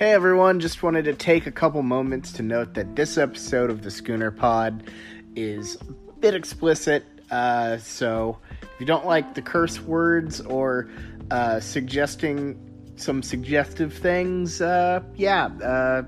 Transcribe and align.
Hey 0.00 0.12
everyone, 0.12 0.60
just 0.60 0.82
wanted 0.82 1.04
to 1.04 1.12
take 1.12 1.46
a 1.46 1.50
couple 1.50 1.82
moments 1.82 2.32
to 2.32 2.42
note 2.42 2.72
that 2.72 2.96
this 2.96 3.18
episode 3.18 3.68
of 3.68 3.82
the 3.82 3.90
Schooner 3.90 4.30
Pod 4.30 4.90
is 5.36 5.76
a 5.76 5.92
bit 6.20 6.32
explicit. 6.32 7.04
Uh, 7.30 7.76
so 7.76 8.38
if 8.62 8.80
you 8.80 8.86
don't 8.86 9.04
like 9.04 9.34
the 9.34 9.42
curse 9.42 9.78
words 9.78 10.40
or 10.40 10.88
uh, 11.30 11.60
suggesting 11.60 12.58
some 12.96 13.22
suggestive 13.22 13.92
things, 13.92 14.62
uh, 14.62 15.02
yeah, 15.16 15.48
uh, 15.62 16.04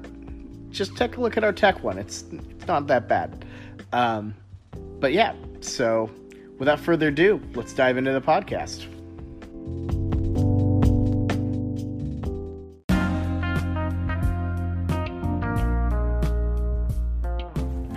just 0.70 0.96
take 0.96 1.18
a 1.18 1.20
look 1.20 1.36
at 1.36 1.44
our 1.44 1.52
tech 1.52 1.84
one. 1.84 1.98
It's 1.98 2.24
it's 2.32 2.66
not 2.66 2.86
that 2.86 3.10
bad. 3.10 3.44
Um, 3.92 4.34
but 5.00 5.12
yeah, 5.12 5.34
so 5.60 6.10
without 6.58 6.80
further 6.80 7.08
ado, 7.08 7.42
let's 7.54 7.74
dive 7.74 7.98
into 7.98 8.12
the 8.14 8.22
podcast. 8.22 8.86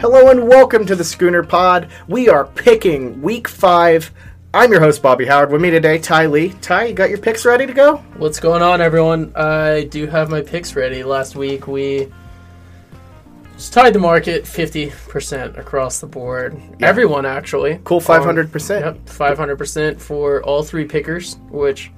Hello 0.08 0.30
and 0.30 0.48
welcome 0.48 0.86
to 0.86 0.96
the 0.96 1.04
Schooner 1.04 1.42
Pod. 1.42 1.90
We 2.08 2.30
are 2.30 2.46
picking 2.46 3.24
week 3.24 3.48
five. 3.48 4.12
I'm 4.54 4.70
your 4.72 4.80
host, 4.80 5.02
Bobby 5.02 5.26
Howard. 5.26 5.52
With 5.52 5.64
me 5.64 5.72
today, 5.72 5.98
Ty 5.98 6.28
Lee. 6.28 6.50
Ty, 6.62 6.86
you 6.86 6.94
got 6.94 7.10
your 7.10 7.18
picks 7.18 7.44
ready 7.44 7.66
to 7.66 7.74
go? 7.74 7.96
What's 8.18 8.40
going 8.40 8.62
on, 8.62 8.82
everyone? 8.82 9.36
I 9.36 9.86
do 9.86 10.06
have 10.06 10.30
my 10.30 10.42
picks 10.42 10.76
ready. 10.76 11.04
Last 11.04 11.36
week 11.36 11.66
we 11.66 12.14
just 13.54 13.74
tied 13.74 13.94
the 13.94 14.00
market 14.00 14.44
50% 14.44 15.58
across 15.58 16.02
the 16.02 16.06
board. 16.06 16.62
Yeah. 16.80 16.88
Everyone, 16.88 17.26
actually. 17.26 17.80
Cool, 17.84 18.00
500%. 18.00 18.82
Yep, 18.82 19.06
500% 19.06 20.00
for 20.00 20.44
all 20.44 20.62
three 20.62 20.86
pickers, 20.86 21.38
which 21.50 21.92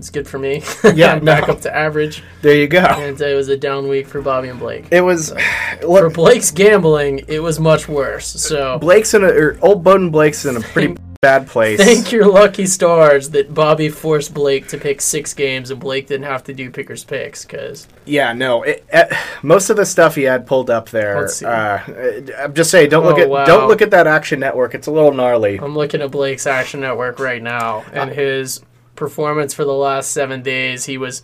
is 0.00 0.10
good 0.10 0.26
for 0.28 0.38
me. 0.38 0.62
Yeah, 0.94 1.12
I'm 1.14 1.24
back 1.24 1.48
up 1.48 1.60
to 1.62 1.74
average. 1.74 2.22
There 2.42 2.54
you 2.54 2.66
go. 2.66 2.80
And 2.80 3.20
it 3.20 3.34
was 3.34 3.48
a 3.48 3.56
down 3.56 3.88
week 3.88 4.06
for 4.08 4.20
Bobby 4.20 4.48
and 4.48 4.58
Blake. 4.58 4.86
It 4.90 5.00
was. 5.02 5.32
For 5.80 6.10
Blake's 6.10 6.50
gambling, 6.50 7.24
it 7.28 7.40
was 7.40 7.58
much 7.58 7.88
worse. 7.88 8.26
So 8.26 8.78
Blake's 8.78 9.14
in 9.14 9.22
a. 9.24 9.28
Or 9.28 9.58
old 9.62 9.82
Bowden 9.84 10.10
Blake's 10.10 10.44
in 10.44 10.56
a 10.56 10.60
pretty 10.60 10.96
bad 11.22 11.46
place. 11.46 11.78
thank 11.78 12.12
your 12.12 12.26
lucky 12.30 12.64
stars 12.66 13.30
that 13.30 13.52
Bobby 13.54 13.88
forced 13.90 14.32
Blake 14.34 14.68
to 14.68 14.78
pick 14.78 15.00
six 15.02 15.32
games 15.34 15.70
and 15.70 15.78
Blake 15.78 16.06
didn't 16.06 16.24
have 16.26 16.42
to 16.44 16.54
do 16.54 16.70
pickers 16.70 17.04
picks 17.04 17.44
because 17.44 17.86
Yeah, 18.06 18.32
no. 18.32 18.62
It, 18.62 18.84
eh, 18.90 19.06
most 19.42 19.68
of 19.70 19.76
the 19.76 19.84
stuff 19.86 20.14
he 20.14 20.22
had 20.22 20.46
pulled 20.46 20.70
up 20.70 20.88
there. 20.90 21.26
Uh, 21.44 22.32
I'm 22.38 22.54
just 22.54 22.70
saying, 22.70 22.88
don't 22.90 23.04
look 23.04 23.18
Oh, 23.18 23.22
at 23.22 23.28
wow. 23.28 23.44
don't 23.44 23.68
look 23.68 23.82
at 23.82 23.90
that 23.92 24.06
Action 24.06 24.40
Network. 24.40 24.74
It's 24.74 24.86
a 24.86 24.90
little 24.92 25.12
gnarly. 25.12 25.58
I'm 25.60 25.76
looking 25.76 26.00
at 26.02 26.10
Blake's 26.10 26.46
Action 26.46 26.80
Network 26.80 27.18
right 27.18 27.42
now, 27.42 27.84
and 27.92 28.10
his 28.10 28.60
performance 29.00 29.52
for 29.52 29.64
the 29.64 29.72
last 29.74 30.12
seven 30.12 30.42
days, 30.42 30.84
he 30.84 30.96
was 30.98 31.22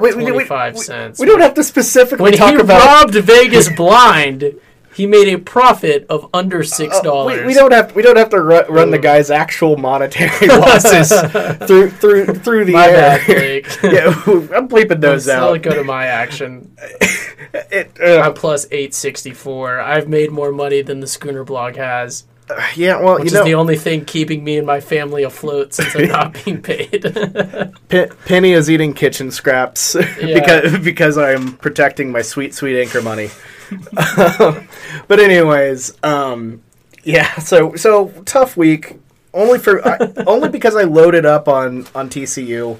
We, 0.00 0.12
we- 0.14 0.24
we- 0.24 0.30
25 0.32 0.78
cents. 0.78 1.20
We 1.20 1.26
don't 1.26 1.40
have 1.40 1.54
to 1.54 1.62
specifically 1.62 2.24
when 2.24 2.32
talk 2.32 2.54
he 2.54 2.60
about. 2.60 2.84
robbed 2.84 3.14
Vegas 3.32 3.68
blind, 3.72 4.58
he 4.96 5.06
made 5.06 5.28
a 5.32 5.38
profit 5.38 6.04
of 6.10 6.28
under 6.34 6.64
six 6.64 6.96
Uh, 6.96 7.02
dollars. 7.02 7.40
we, 7.42 7.46
we 7.48 7.54
don't 7.54 7.72
have 7.72 7.94
we 7.94 8.02
don't 8.02 8.16
have 8.16 8.30
to 8.30 8.40
ru- 8.40 8.66
run 8.68 8.90
the 8.90 8.98
guy's 8.98 9.30
actual 9.30 9.76
monetary 9.76 10.48
losses 10.48 11.10
through 11.68 11.90
through 11.90 12.26
through 12.26 12.64
the 12.64 12.72
My 12.72 12.88
air. 12.88 13.20
bad, 13.26 13.28
yeah, 13.84 14.06
I'm 14.56 14.68
bleeping 14.68 15.00
those 15.00 15.24
Still 15.24 15.54
out. 15.54 15.62
go 15.62 15.74
to 15.74 15.84
my 15.84 16.06
action. 16.06 16.76
It, 17.70 17.92
uh, 18.00 18.20
I'm 18.20 18.34
plus 18.34 18.66
eight 18.72 18.94
sixty 18.94 19.32
four. 19.32 19.80
I've 19.80 20.08
made 20.08 20.30
more 20.32 20.50
money 20.52 20.82
than 20.82 20.98
the 21.00 21.06
Schooner 21.06 21.44
blog 21.44 21.76
has, 21.76 22.24
yeah, 22.76 23.00
well, 23.00 23.14
which 23.18 23.30
you 23.30 23.34
know, 23.34 23.40
is 23.40 23.46
the 23.46 23.54
only 23.54 23.76
thing 23.76 24.04
keeping 24.04 24.44
me 24.44 24.58
and 24.58 24.66
my 24.66 24.80
family 24.80 25.22
afloat 25.22 25.72
since 25.72 25.94
I'm 25.96 26.08
not 26.08 26.34
being 26.44 26.60
paid. 26.60 27.02
Pe- 27.88 28.08
Penny 28.26 28.52
is 28.52 28.70
eating 28.70 28.92
kitchen 28.92 29.30
scraps 29.30 29.94
because 30.20 30.78
because 30.80 31.18
I'm 31.18 31.56
protecting 31.56 32.12
my 32.12 32.22
sweet 32.22 32.54
sweet 32.54 32.80
anchor 32.80 33.00
money. 33.00 33.30
but 33.94 35.20
anyways, 35.20 35.96
um, 36.02 36.62
yeah. 37.02 37.34
So 37.38 37.76
so 37.76 38.08
tough 38.24 38.56
week. 38.56 38.98
Only 39.32 39.58
for 39.58 39.86
I, 39.86 40.12
only 40.26 40.48
because 40.48 40.76
I 40.76 40.82
loaded 40.82 41.24
up 41.26 41.48
on 41.48 41.86
on 41.94 42.10
TCU. 42.10 42.78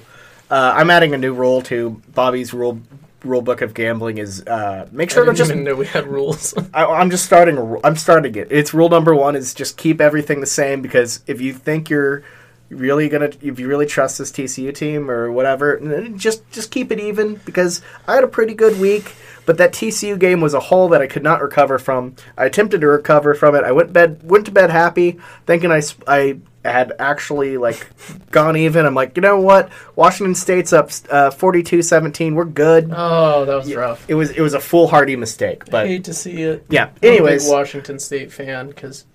Uh, 0.49 0.73
I'm 0.75 0.91
adding 0.91 1.13
a 1.15 1.17
new 1.17 1.33
rule 1.33 1.63
to 1.63 2.01
Bobby's 2.13 2.53
rule 2.53 2.79
rule 3.25 3.41
book 3.41 3.61
of 3.61 3.73
gambling 3.73 4.17
is 4.17 4.41
uh, 4.47 4.87
make 4.91 5.09
sure 5.09 5.23
to 5.23 5.31
didn't 5.31 5.37
just 5.37 5.51
even 5.51 5.63
know 5.63 5.75
we 5.75 5.85
had 5.85 6.07
rules. 6.07 6.53
I, 6.73 6.85
I'm 6.85 7.09
just 7.09 7.25
starting. 7.25 7.57
A, 7.57 7.85
I'm 7.85 7.95
starting 7.95 8.35
it. 8.35 8.47
It's 8.51 8.73
rule 8.73 8.89
number 8.89 9.15
one 9.15 9.35
is 9.35 9.53
just 9.53 9.77
keep 9.77 9.99
everything 9.99 10.39
the 10.39 10.47
same 10.47 10.81
because 10.81 11.21
if 11.27 11.41
you 11.41 11.53
think 11.53 11.89
you're 11.89 12.23
really 12.69 13.09
gonna, 13.09 13.31
if 13.41 13.59
you 13.59 13.67
really 13.67 13.85
trust 13.85 14.17
this 14.17 14.31
TCU 14.31 14.73
team 14.73 15.09
or 15.09 15.31
whatever, 15.31 15.79
just 16.15 16.49
just 16.51 16.71
keep 16.71 16.91
it 16.91 16.99
even 16.99 17.35
because 17.45 17.81
I 18.07 18.15
had 18.15 18.23
a 18.23 18.27
pretty 18.27 18.53
good 18.53 18.79
week. 18.79 19.15
But 19.45 19.59
that 19.59 19.73
TCU 19.73 20.17
game 20.17 20.41
was 20.41 20.55
a 20.55 20.59
hole 20.59 20.89
that 20.89 21.01
I 21.01 21.07
could 21.07 21.21
not 21.21 21.39
recover 21.39 21.77
from. 21.77 22.15
I 22.35 22.45
attempted 22.45 22.81
to 22.81 22.87
recover 22.87 23.35
from 23.35 23.53
it. 23.53 23.63
I 23.63 23.71
went 23.71 23.93
bed 23.93 24.21
went 24.23 24.45
to 24.45 24.51
bed 24.51 24.71
happy, 24.71 25.19
thinking 25.45 25.71
I 25.71 25.81
I 26.07 26.39
had 26.65 26.93
actually 26.99 27.57
like 27.57 27.87
gone 28.31 28.57
even. 28.57 28.85
I'm 28.85 28.95
like, 28.95 29.15
you 29.17 29.21
know 29.21 29.39
what? 29.39 29.69
Washington 29.95 30.35
State's 30.35 30.73
up 30.73 30.87
uh, 31.09 31.31
42-17. 31.31 32.33
We're 32.35 32.45
good. 32.45 32.91
oh, 32.95 33.45
that 33.45 33.55
was 33.55 33.73
rough. 33.73 34.05
It 34.09 34.15
was 34.15 34.31
it 34.31 34.41
was 34.41 34.53
a 34.53 34.59
foolhardy 34.59 35.15
mistake, 35.15 35.65
but 35.65 35.85
I 35.85 35.87
hate 35.87 36.03
to 36.05 36.13
see 36.13 36.41
it. 36.43 36.65
yeah. 36.69 36.85
I'm 36.85 36.89
a 36.89 36.99
big 36.99 37.11
Anyways, 37.13 37.49
Washington 37.49 37.99
State 37.99 38.31
fan 38.31 38.67
because 38.67 39.05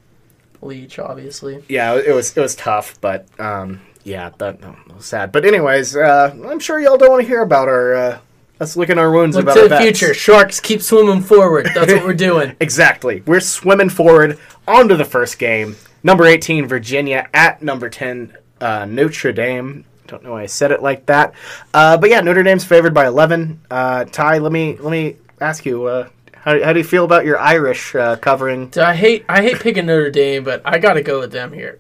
Leach, 0.63 0.99
obviously. 0.99 1.65
yeah, 1.69 1.95
it 1.97 2.13
was 2.15 2.37
it 2.37 2.41
was 2.41 2.55
tough, 2.55 3.01
but 3.01 3.27
um, 3.41 3.81
yeah, 4.05 4.31
that, 4.39 4.61
that 4.61 4.95
was 4.95 5.07
sad. 5.07 5.33
But 5.33 5.45
anyways, 5.45 5.97
uh, 5.97 6.35
I'm 6.47 6.59
sure 6.59 6.79
y'all 6.81 6.99
don't 6.99 7.11
want 7.11 7.23
to 7.23 7.29
hear 7.29 7.43
about 7.43 7.69
our 7.69 7.95
uh, 7.95 8.19
us 8.61 8.77
licking 8.77 8.99
our 8.99 9.11
wounds 9.11 9.37
Look 9.37 9.45
about 9.45 9.55
to 9.55 9.63
the 9.63 9.69
bets. 9.71 9.83
future. 9.83 10.13
Sharks 10.13 10.61
keep 10.61 10.83
swimming 10.83 11.23
forward. 11.23 11.71
That's 11.75 11.93
what 11.95 12.05
we're 12.05 12.13
doing. 12.29 12.57
Exactly, 12.61 13.23
we're 13.27 13.41
swimming 13.41 13.89
forward 13.89 14.39
onto 14.69 14.97
the 14.97 15.05
first 15.07 15.39
game. 15.39 15.77
Number 16.03 16.25
18, 16.25 16.67
Virginia 16.67 17.29
at 17.35 17.63
number 17.63 17.89
10, 17.91 18.37
uh, 18.61 18.87
Notre 18.87 19.33
Dame. 19.33 19.85
Don't 20.07 20.25
know 20.25 20.33
why 20.33 20.43
I 20.43 20.47
said 20.47 20.73
it 20.73 20.83
like 20.83 21.07
that, 21.07 21.35
uh, 21.73 21.97
but 21.97 22.11
yeah, 22.11 22.21
Notre 22.21 22.43
Dame's 22.43 22.65
favored 22.65 22.93
by 22.93 23.07
11. 23.07 23.61
Uh, 23.71 24.05
Ty, 24.07 24.39
let 24.39 24.51
me 24.51 24.77
let 24.79 24.91
me 24.91 25.17
ask 25.41 25.65
you. 25.65 25.85
Uh, 25.85 26.09
how, 26.35 26.63
how 26.65 26.73
do 26.73 26.81
you 26.81 26.85
feel 26.85 27.05
about 27.05 27.27
your 27.27 27.39
Irish 27.39 27.95
uh, 27.95 28.17
covering? 28.17 28.73
I 28.77 28.97
hate 28.97 29.25
I 29.29 29.43
hate 29.43 29.61
picking 29.61 29.87
Notre 29.87 30.11
Dame, 30.11 30.43
but 30.43 30.63
I 30.65 30.79
got 30.79 30.95
to 30.95 31.03
go 31.03 31.21
with 31.21 31.33
them 31.33 31.53
here. 31.53 31.79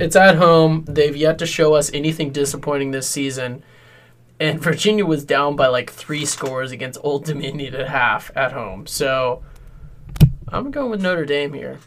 It's 0.00 0.16
at 0.16 0.36
home. 0.36 0.84
They've 0.86 1.16
yet 1.16 1.38
to 1.38 1.46
show 1.46 1.74
us 1.74 1.90
anything 1.94 2.30
disappointing 2.32 2.90
this 2.90 3.08
season. 3.08 3.62
And 4.40 4.60
Virginia 4.62 5.06
was 5.06 5.24
down 5.24 5.56
by 5.56 5.68
like 5.68 5.90
three 5.90 6.24
scores 6.24 6.70
against 6.70 7.00
Old 7.02 7.24
Dominion 7.24 7.74
at 7.74 7.88
half 7.88 8.30
at 8.36 8.52
home. 8.52 8.86
So 8.86 9.42
I'm 10.48 10.70
going 10.70 10.90
with 10.90 11.02
Notre 11.02 11.24
Dame 11.24 11.52
here. 11.52 11.78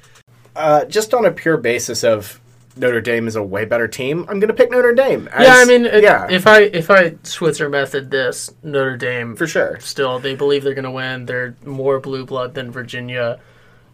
Uh, 0.55 0.85
just 0.85 1.13
on 1.13 1.25
a 1.25 1.31
pure 1.31 1.57
basis 1.57 2.03
of 2.03 2.39
Notre 2.75 3.01
Dame 3.01 3.27
is 3.27 3.35
a 3.35 3.43
way 3.43 3.65
better 3.65 3.87
team, 3.87 4.21
I'm 4.29 4.39
going 4.39 4.47
to 4.49 4.53
pick 4.53 4.71
Notre 4.71 4.93
Dame. 4.93 5.27
as- 5.31 5.45
yeah, 5.47 5.55
I 5.57 5.65
mean, 5.65 5.85
it- 5.85 6.03
yeah, 6.03 6.27
if 6.29 6.47
I 6.47 6.61
if 6.61 6.89
I 6.89 7.15
Switzer 7.23 7.69
method 7.69 8.11
this 8.11 8.51
Notre 8.63 8.97
Dame 8.97 9.35
for 9.35 9.47
sure. 9.47 9.77
still 9.79 10.19
they 10.19 10.35
believe 10.35 10.63
they're 10.63 10.73
going 10.73 10.83
to 10.85 10.91
win. 10.91 11.25
They're 11.25 11.55
more 11.65 11.99
blue 11.99 12.25
blood 12.25 12.53
than 12.53 12.71
Virginia, 12.71 13.39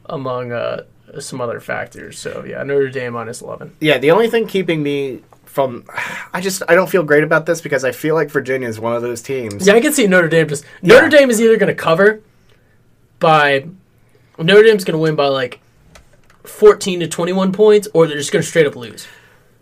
among 0.06 0.52
uh, 0.52 0.84
some 1.20 1.42
other 1.42 1.60
factors. 1.60 2.18
So 2.20 2.44
yeah, 2.48 2.62
Notre 2.64 2.90
Dame 2.90 3.14
minus 3.14 3.42
eleven. 3.42 3.76
Yeah, 3.80 3.98
the 3.98 4.12
only 4.12 4.30
thing 4.30 4.48
keeping 4.48 4.82
me 4.84 5.22
from, 5.46 5.86
I 6.34 6.42
just 6.42 6.62
I 6.68 6.76
don't 6.76 6.90
feel 6.90 7.04
great 7.04 7.24
about 7.24 7.46
this 7.48 7.62
because 7.62 7.84
I 7.84 7.92
feel 7.92 8.14
like 8.16 8.30
Virginia 8.30 8.68
is 8.68 8.80
one 8.80 8.96
of 8.96 9.02
those 9.02 9.22
teams. 9.22 9.66
Yeah, 9.68 9.74
I 9.74 9.82
can 9.82 9.94
see 9.94 10.06
Notre 10.08 10.28
Dame 10.28 10.48
just 10.48 10.66
Notre 10.84 11.04
Yeah. 11.06 11.10
Dame 11.20 11.30
is 11.30 11.42
either 11.42 11.58
going 11.58 11.76
to 11.76 11.82
cover 11.82 12.22
by 13.20 13.68
Notre 14.38 14.64
Dame's 14.64 14.84
going 14.84 14.94
to 14.94 15.00
win 15.00 15.16
by 15.16 15.28
like 15.28 15.60
fourteen 16.48 17.00
to 17.00 17.08
twenty 17.08 17.34
one 17.34 17.52
points, 17.52 17.88
or 17.94 18.08
they're 18.08 18.18
just 18.18 18.32
going 18.32 18.44
to 18.44 18.48
straight 18.48 18.68
up 18.68 18.76
lose. 18.76 19.08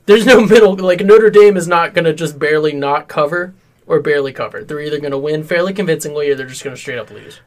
There's 0.06 0.26
no 0.26 0.46
middle. 0.46 0.76
Like 0.76 1.04
Notre 1.04 1.30
Dame 1.30 1.58
is 1.58 1.68
not 1.68 1.94
going 1.94 2.06
to 2.06 2.14
just 2.14 2.38
barely 2.38 2.74
not 2.74 3.08
cover 3.08 3.54
or 3.88 4.00
barely 4.00 4.34
cover. 4.34 4.64
They're 4.64 4.80
either 4.80 5.00
going 5.00 5.12
to 5.12 5.18
win 5.18 5.44
fairly 5.44 5.74
convincingly, 5.74 6.30
or 6.30 6.36
they're 6.36 6.48
just 6.48 6.64
going 6.64 6.76
to 6.76 6.82
straight 6.82 7.00
up 7.00 7.12
lose. 7.12 7.40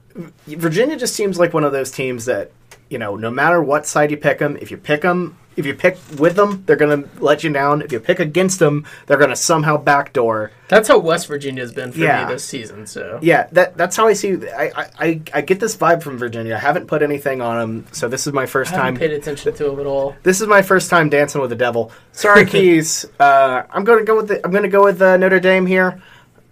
Virginia 0.47 0.97
just 0.97 1.15
seems 1.15 1.39
like 1.39 1.55
one 1.55 1.65
of 1.65 1.73
those 1.73 1.91
teams 1.91 2.25
that 2.25 2.51
you 2.89 2.99
know, 2.99 3.17
no 3.17 3.31
matter 3.31 3.63
what 3.63 3.87
side 3.87 4.11
you 4.11 4.17
pick 4.17 4.39
them, 4.39 4.57
if 4.61 4.71
you 4.71 4.77
pick 4.77 5.03
them, 5.03 5.39
if 5.59 5.67
you 5.67 5.75
pick 5.75 5.99
with 6.19 6.37
them, 6.37 6.63
they're 6.67 6.77
going 6.77 7.03
to 7.03 7.09
let 7.23 7.43
you 7.45 7.53
down. 7.53 7.83
If 7.83 7.93
you 7.93 8.01
pick 8.01 8.21
against 8.21 8.59
them, 8.61 8.87
they're 9.07 9.19
going 9.19 9.31
to 9.31 9.37
somehow 9.37 9.77
backdoor. 9.77 10.53
That's 10.69 10.87
how 10.89 10.99
West 10.99 11.27
Virginia 11.27 11.63
has 11.63 11.73
been 11.73 11.93
for 11.93 11.99
Yeah. 11.99 12.25
me 12.27 12.33
this 12.33 12.45
season. 12.45 12.87
So 12.87 13.19
Yeah, 13.21 13.49
that 13.53 13.77
that's 13.77 13.97
how 13.97 14.07
I 14.07 14.13
see. 14.13 14.37
I, 14.51 14.87
I- 14.99 15.21
I 15.35 15.41
get 15.41 15.61
this 15.61 15.77
vibe 15.77 16.03
from 16.03 16.17
Virginia. 16.19 16.55
I 16.55 16.59
haven't 16.59 16.87
put 16.87 17.03
anything 17.03 17.41
on 17.43 17.59
them, 17.59 17.87
so 17.93 18.07
this 18.09 18.27
is 18.27 18.33
my 18.33 18.47
first 18.47 18.73
time. 18.73 18.97
paid 18.97 19.11
attention 19.13 19.53
to 19.55 19.65
them 19.65 19.81
at 19.81 19.87
all. 19.87 20.15
This 20.23 20.41
is 20.41 20.47
my 20.47 20.63
first 20.63 20.89
time 20.91 21.09
dancing 21.11 21.41
with 21.41 21.51
the 21.51 21.57
devil. 21.57 21.91
Sorry, 22.13 22.47
Keys. 22.53 23.05
uh, 23.19 23.63
I'm 23.71 23.85
going 23.85 23.99
to 23.99 24.05
go 24.05 24.17
with 24.17 24.29
the, 24.29 24.45
I'm 24.45 24.51
going 24.53 24.63
to 24.63 24.69
go 24.69 24.85
with 24.85 25.03
uh, 25.03 25.17
Notre 25.17 25.41
Dame 25.41 25.67
here, 25.67 26.01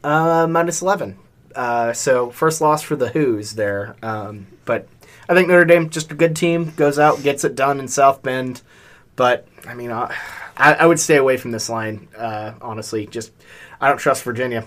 uh, 0.05 0.47
minus 0.49 0.83
eleven. 0.83 1.17
Uh, 1.55 1.93
so 1.93 2.31
first 2.31 2.61
loss 2.61 2.83
for 2.83 2.97
the 2.97 3.09
Hoos 3.09 3.53
there, 3.55 3.97
um, 4.03 4.47
but 4.67 4.87
I 5.29 5.35
think 5.35 5.49
Notre 5.49 5.65
Dame 5.65 5.89
just 5.91 6.13
a 6.13 6.15
good 6.15 6.37
team 6.37 6.73
goes 6.77 6.99
out 6.99 7.23
gets 7.23 7.45
it 7.45 7.55
done 7.57 7.81
in 7.81 7.89
South 7.89 8.23
Bend. 8.23 8.63
But 9.17 9.49
I 9.67 9.75
mean, 9.75 9.91
I, 9.91 10.15
I 10.57 10.87
would 10.87 11.01
stay 11.01 11.17
away 11.17 11.37
from 11.39 11.51
this 11.51 11.69
line. 11.69 12.09
Uh, 12.17 12.53
honestly, 12.61 13.07
just 13.07 13.33
I 13.81 13.89
don't 13.89 13.99
trust 13.99 14.23
Virginia. 14.23 14.65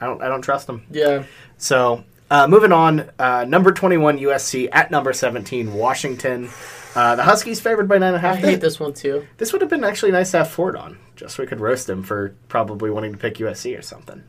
I 0.00 0.06
don't 0.06 0.22
I 0.22 0.28
don't 0.28 0.42
trust 0.42 0.66
them. 0.66 0.84
Yeah. 0.90 1.24
So 1.58 2.04
uh, 2.30 2.48
moving 2.48 2.72
on, 2.72 3.10
uh, 3.18 3.44
number 3.46 3.72
twenty 3.72 3.98
one 3.98 4.18
USC 4.18 4.68
at 4.72 4.90
number 4.90 5.12
seventeen 5.12 5.74
Washington. 5.74 6.48
Uh, 6.94 7.16
the 7.16 7.22
Huskies 7.22 7.60
favored 7.60 7.88
by 7.88 7.98
nine 7.98 8.14
and 8.14 8.16
a 8.16 8.20
half. 8.20 8.36
I 8.36 8.40
hate 8.40 8.60
this 8.60 8.80
one 8.80 8.94
too. 8.94 9.26
This 9.38 9.52
would 9.52 9.62
have 9.62 9.70
been 9.70 9.84
actually 9.84 10.12
nice 10.12 10.30
to 10.32 10.38
have 10.38 10.50
Ford 10.50 10.76
on, 10.76 10.98
just 11.16 11.36
so 11.36 11.42
we 11.42 11.46
could 11.46 11.60
roast 11.60 11.88
him 11.88 12.02
for 12.02 12.34
probably 12.48 12.90
wanting 12.90 13.12
to 13.12 13.18
pick 13.18 13.36
USC 13.36 13.78
or 13.78 13.82
something. 13.82 14.22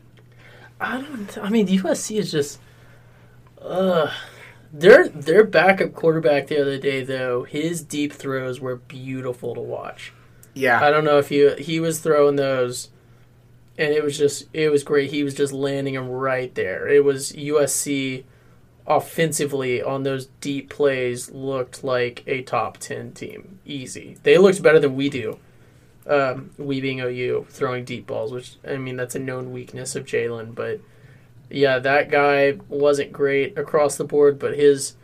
I 0.80 1.00
don't. 1.00 1.38
I 1.38 1.48
mean, 1.50 1.66
the 1.66 1.78
USC 1.78 2.18
is 2.18 2.30
just. 2.30 2.60
Uh, 3.60 4.10
their 4.74 5.08
their 5.08 5.44
backup 5.44 5.94
quarterback 5.94 6.48
the 6.48 6.60
other 6.60 6.78
day 6.78 7.04
though, 7.04 7.44
his 7.44 7.82
deep 7.82 8.12
throws 8.12 8.60
were 8.60 8.76
beautiful 8.76 9.54
to 9.54 9.60
watch. 9.60 10.12
Yeah, 10.52 10.84
I 10.84 10.90
don't 10.90 11.04
know 11.04 11.18
if 11.18 11.30
you 11.30 11.54
he 11.58 11.78
was 11.78 12.00
throwing 12.00 12.36
those, 12.36 12.90
and 13.78 13.92
it 13.92 14.02
was 14.02 14.18
just 14.18 14.48
it 14.52 14.70
was 14.70 14.82
great. 14.82 15.10
He 15.10 15.22
was 15.22 15.34
just 15.34 15.52
landing 15.52 15.94
them 15.94 16.08
right 16.08 16.52
there. 16.56 16.88
It 16.88 17.04
was 17.04 17.32
USC 17.32 18.24
offensively 18.86 19.80
on 19.80 20.02
those 20.02 20.26
deep 20.40 20.68
plays 20.70 21.30
looked 21.30 21.84
like 21.84 22.24
a 22.26 22.42
top 22.42 22.78
ten 22.78 23.12
team, 23.12 23.60
easy. 23.64 24.16
They 24.24 24.38
looked 24.38 24.60
better 24.60 24.80
than 24.80 24.96
we 24.96 25.08
do. 25.08 25.38
Um, 26.06 26.50
we 26.58 26.80
being 26.80 27.00
OU 27.00 27.46
throwing 27.48 27.84
deep 27.84 28.08
balls, 28.08 28.32
which 28.32 28.56
I 28.68 28.76
mean 28.76 28.96
that's 28.96 29.14
a 29.14 29.20
known 29.20 29.52
weakness 29.52 29.94
of 29.94 30.04
Jalen, 30.04 30.56
but 30.56 30.80
yeah, 31.54 31.78
that 31.78 32.10
guy 32.10 32.58
wasn't 32.68 33.12
great 33.12 33.56
across 33.58 33.96
the 33.96 34.04
board, 34.04 34.38
but 34.38 34.56
his 34.56 34.96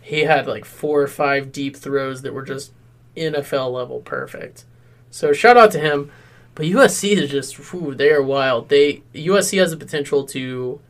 he 0.00 0.20
had 0.20 0.46
like 0.46 0.64
four 0.64 1.02
or 1.02 1.08
five 1.08 1.52
deep 1.52 1.76
throws 1.76 2.22
that 2.22 2.32
were 2.32 2.44
just 2.44 2.72
NFL 3.16 3.72
level 3.72 4.00
perfect. 4.00 4.64
So 5.10 5.32
shout 5.32 5.56
out 5.56 5.70
to 5.72 5.80
him. 5.80 6.10
But 6.54 6.66
USC 6.66 7.16
is 7.16 7.30
just 7.30 7.56
they 7.96 8.10
are 8.10 8.22
wild. 8.22 8.68
They 8.68 9.02
USC 9.14 9.58
has 9.58 9.70
the 9.70 9.76
potential 9.76 10.24
to 10.26 10.80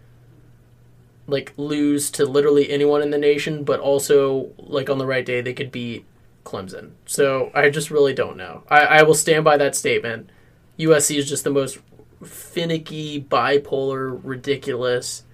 like 1.26 1.52
lose 1.56 2.10
to 2.12 2.24
literally 2.24 2.70
anyone 2.70 3.02
in 3.02 3.10
the 3.10 3.18
nation, 3.18 3.64
but 3.64 3.80
also 3.80 4.50
like 4.56 4.88
on 4.88 4.98
the 4.98 5.06
right 5.06 5.26
day 5.26 5.40
they 5.40 5.52
could 5.52 5.70
beat 5.70 6.06
Clemson. 6.44 6.92
So 7.04 7.50
I 7.54 7.68
just 7.68 7.90
really 7.90 8.14
don't 8.14 8.36
know. 8.36 8.62
I, 8.70 8.80
I 8.80 9.02
will 9.02 9.14
stand 9.14 9.44
by 9.44 9.58
that 9.58 9.76
statement. 9.76 10.30
USC 10.78 11.18
is 11.18 11.28
just 11.28 11.44
the 11.44 11.50
most 11.50 11.78
finicky, 12.22 13.20
bipolar, 13.22 14.20
ridiculous 14.22 15.24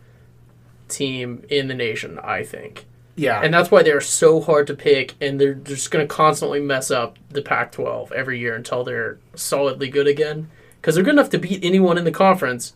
team 0.88 1.44
in 1.48 1.68
the 1.68 1.74
nation, 1.74 2.18
I 2.18 2.42
think. 2.44 2.86
yeah, 3.16 3.40
And 3.42 3.52
that's 3.54 3.70
why 3.70 3.82
they're 3.82 4.00
so 4.00 4.40
hard 4.40 4.66
to 4.66 4.74
pick, 4.74 5.14
and 5.20 5.40
they're 5.40 5.54
just 5.54 5.90
going 5.90 6.06
to 6.06 6.12
constantly 6.12 6.60
mess 6.60 6.90
up 6.90 7.18
the 7.30 7.42
Pac 7.42 7.72
12 7.72 8.12
every 8.12 8.38
year 8.38 8.54
until 8.54 8.84
they're 8.84 9.18
solidly 9.34 9.88
good 9.88 10.06
again. 10.06 10.50
Because 10.80 10.94
they're 10.94 11.04
good 11.04 11.14
enough 11.14 11.30
to 11.30 11.38
beat 11.38 11.64
anyone 11.64 11.96
in 11.96 12.04
the 12.04 12.10
conference, 12.10 12.74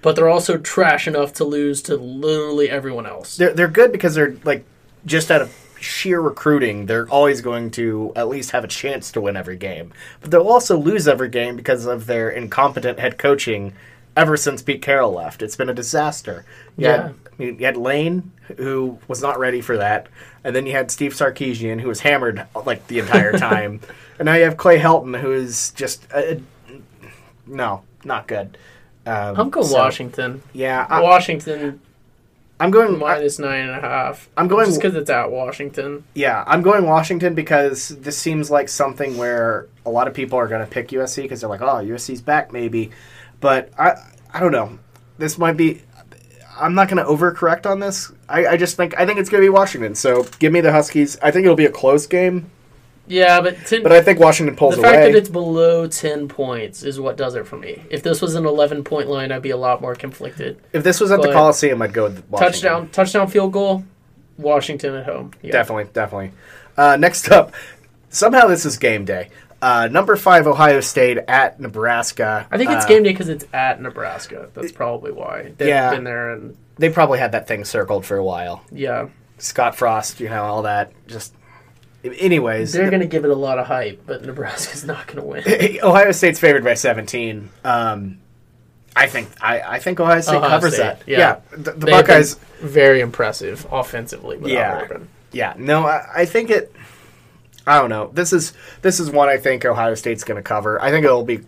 but 0.00 0.16
they're 0.16 0.28
also 0.28 0.56
trash 0.56 1.06
enough 1.06 1.32
to 1.34 1.44
lose 1.44 1.82
to 1.82 1.96
literally 1.96 2.70
everyone 2.70 3.04
else. 3.06 3.36
they're 3.36 3.52
they're 3.52 3.68
good 3.68 3.92
because 3.92 4.14
they're 4.14 4.36
like 4.44 4.64
just 5.04 5.30
out 5.30 5.42
of 5.42 5.54
sheer 5.80 6.20
recruiting, 6.20 6.86
they're 6.86 7.08
always 7.08 7.40
going 7.40 7.70
to 7.72 8.12
at 8.16 8.28
least 8.28 8.50
have 8.52 8.64
a 8.64 8.68
chance 8.68 9.10
to 9.12 9.20
win 9.20 9.36
every 9.36 9.56
game. 9.56 9.92
But 10.20 10.30
they'll 10.30 10.48
also 10.48 10.76
lose 10.78 11.06
every 11.08 11.28
game 11.28 11.56
because 11.56 11.86
of 11.86 12.06
their 12.06 12.30
incompetent 12.30 12.98
head 12.98 13.18
coaching. 13.18 13.72
Ever 14.16 14.36
since 14.36 14.62
Pete 14.62 14.82
Carroll 14.82 15.12
left, 15.12 15.42
it's 15.42 15.54
been 15.56 15.68
a 15.68 15.74
disaster. 15.74 16.44
You 16.76 16.86
Yeah. 16.88 17.02
had, 17.02 17.14
you 17.38 17.64
had 17.66 17.76
Lane, 17.76 18.32
who 18.56 18.98
was 19.06 19.22
not 19.22 19.38
ready 19.38 19.60
for 19.60 19.76
that, 19.76 20.08
and 20.42 20.56
then 20.56 20.66
you 20.66 20.72
had 20.72 20.90
Steve 20.90 21.12
Sarkisian, 21.14 21.80
who 21.80 21.86
was 21.88 22.00
hammered 22.00 22.44
like 22.66 22.84
the 22.88 22.98
entire 22.98 23.32
time, 23.38 23.80
and 24.18 24.26
now 24.26 24.34
you 24.34 24.42
have 24.44 24.56
Clay 24.56 24.80
Helton, 24.80 25.20
who 25.20 25.30
is 25.32 25.70
just 25.76 26.04
uh, 26.12 26.34
no, 27.46 27.82
not 28.04 28.26
good. 28.26 28.58
Um, 29.06 29.40
I'm 29.40 29.50
going 29.50 29.66
so, 29.66 29.76
Washington. 29.76 30.42
Yeah, 30.52 30.86
I, 30.88 31.00
Washington 31.00 31.80
I'm 32.60 32.70
going. 32.70 32.94
I, 32.96 32.98
minus 32.98 33.38
nine 33.38 33.68
and 33.68 33.70
a 33.70 33.80
half. 33.80 34.28
I'm 34.36 34.48
going- 34.48 34.66
just 34.66 34.80
because 34.80 34.96
it's 34.96 35.10
at 35.10 35.30
Washington. 35.30 36.04
Yeah, 36.14 36.42
I'm 36.46 36.62
going 36.62 36.84
Washington 36.84 37.34
because 37.34 37.88
this 37.88 38.18
seems 38.18 38.50
like 38.50 38.68
something 38.68 39.16
where 39.16 39.66
a 39.86 39.90
lot 39.90 40.08
of 40.08 40.14
people 40.14 40.38
are 40.38 40.48
going 40.48 40.60
to 40.64 40.66
pick 40.70 40.88
USC 40.88 41.22
because 41.22 41.40
they're 41.40 41.50
like, 41.50 41.60
oh, 41.62 41.66
USC's 41.76 42.20
back 42.22 42.52
maybe. 42.52 42.90
But 43.40 43.70
I, 43.78 43.94
I 44.32 44.40
don't 44.40 44.52
know. 44.52 44.78
This 45.18 45.38
might 45.38 45.56
be. 45.56 45.82
I'm 46.60 46.74
not 46.74 46.88
going 46.88 46.96
to 46.98 47.08
overcorrect 47.08 47.66
on 47.70 47.78
this. 47.78 48.10
I, 48.28 48.46
I 48.48 48.56
just 48.56 48.76
think 48.76 48.98
I 48.98 49.06
think 49.06 49.20
it's 49.20 49.30
going 49.30 49.40
to 49.42 49.46
be 49.46 49.50
Washington. 49.50 49.94
So 49.94 50.24
give 50.40 50.52
me 50.52 50.60
the 50.60 50.72
Huskies. 50.72 51.16
I 51.22 51.30
think 51.30 51.44
it'll 51.44 51.54
be 51.56 51.66
a 51.66 51.70
close 51.70 52.06
game, 52.08 52.50
Yeah, 53.08 53.40
but, 53.40 53.56
ten, 53.66 53.82
but 53.82 53.92
I 53.92 54.02
think 54.02 54.20
Washington 54.20 54.54
pulls 54.56 54.76
the 54.76 54.82
fact 54.82 54.96
away. 54.96 55.12
that 55.12 55.18
it's 55.18 55.28
below 55.28 55.86
10 55.86 56.28
points 56.28 56.82
is 56.82 57.00
what 57.00 57.16
does 57.16 57.34
it 57.34 57.46
for 57.46 57.56
me. 57.56 57.82
If 57.90 58.02
this 58.02 58.20
was 58.22 58.34
an 58.34 58.44
11 58.46 58.84
point 58.84 59.08
line, 59.08 59.32
I'd 59.32 59.42
be 59.42 59.50
a 59.50 59.56
lot 59.56 59.80
more 59.80 59.94
conflicted. 59.94 60.60
if 60.72 60.84
this 60.84 61.00
was 61.00 61.10
at 61.10 61.22
the 61.22 61.32
Coliseum, 61.32 61.80
I'd 61.82 61.92
go 61.92 62.04
with 62.04 62.22
Washington. 62.28 62.52
Touchdown, 62.52 62.88
touchdown 62.90 63.28
field 63.28 63.52
goal, 63.52 63.84
Washington 64.36 64.94
at 64.94 65.04
home. 65.06 65.32
Yeah. 65.42 65.52
Definitely, 65.52 65.84
definitely. 65.92 66.32
Uh, 66.76 66.96
next 66.96 67.30
up, 67.30 67.52
somehow 68.10 68.46
this 68.46 68.64
is 68.64 68.76
game 68.78 69.04
day. 69.04 69.30
Uh, 69.60 69.88
number 69.90 70.14
five, 70.14 70.46
Ohio 70.46 70.80
State 70.80 71.18
at 71.26 71.58
Nebraska. 71.58 72.46
I 72.50 72.58
think 72.58 72.70
it's 72.70 72.84
Uh, 72.84 72.88
game 72.88 73.02
day 73.02 73.10
because 73.10 73.28
it's 73.28 73.44
at 73.52 73.82
Nebraska. 73.82 74.50
That's 74.54 74.70
probably 74.70 75.10
why 75.10 75.52
they've 75.56 75.66
Yeah. 75.68 75.90
been 75.90 76.04
there 76.04 76.30
and 76.30 76.56
They 76.78 76.90
probably 76.90 77.18
had 77.18 77.32
that 77.32 77.48
thing 77.48 77.64
circled 77.64 78.06
for 78.06 78.16
a 78.16 78.22
while. 78.22 78.62
yeah, 78.70 79.06
Scott 79.38 79.74
Frost, 79.74 80.20
you 80.20 80.28
know, 80.28 80.44
all 80.44 80.62
that. 80.62 80.92
Just, 81.08 81.34
anyways, 82.16 82.72
they're 82.72 82.90
going 82.90 83.00
to 83.00 83.06
give 83.06 83.24
it 83.24 83.30
a 83.30 83.36
lot 83.36 83.58
of 83.58 83.66
hype, 83.66 84.02
but 84.06 84.24
Nebraska's 84.24 84.84
not 84.86 85.06
going 85.06 85.18
to 85.18 85.24
win. 85.24 85.78
Ohio 85.82 86.12
State's 86.12 86.38
favored 86.38 86.64
by 86.64 86.74
17. 86.74 87.50
Um, 87.64 88.18
I 88.96 89.06
think 89.06 89.28
I, 89.40 89.60
I 89.60 89.78
think 89.78 90.00
Ohio 90.00 90.20
State 90.20 90.36
Ohio 90.36 90.48
covers 90.50 90.74
State, 90.74 90.82
that. 90.82 91.02
yeah. 91.06 91.40
the, 91.50 91.56
the 91.56 91.72
been 91.72 91.90
Buckeyes. 91.90 92.34
very 92.60 93.00
impressive 93.00 93.66
offensively 93.70 94.38
Yeah. 94.52 94.86
Yeah, 95.30 95.54
no, 95.58 95.86
I, 95.86 96.08
I 96.16 96.24
think 96.24 96.50
it. 96.50 96.74
I 97.66 97.78
don't 97.78 97.90
know. 97.90 98.10
This 98.14 98.32
is 98.32 98.54
this 98.80 98.98
is 98.98 99.10
one 99.10 99.28
I 99.28 99.36
think 99.36 99.64
Ohio 99.64 99.94
State's 99.94 100.24
going 100.24 100.36
to 100.36 100.42
cover. 100.42 100.80
I 100.80 100.90
think 100.90 101.04
it'll 101.04 101.24
be 101.24 101.40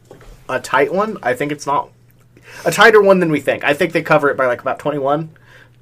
a 0.49 0.61
tight 0.61 0.93
one. 0.93 1.17
I 1.23 1.33
think 1.35 1.51
it's 1.51 1.67
not 1.67 1.91
a 2.65 2.71
tighter 2.71 3.01
one 3.01 3.21
than 3.21 3.31
we 3.31 3.41
think. 3.41 3.65
I 3.65 3.73
think 3.73 3.93
they 3.93 4.03
cover 4.03 4.29
it 4.31 4.37
by 4.37 4.47
like 4.47 4.61
about 4.61 4.79
21. 4.79 5.31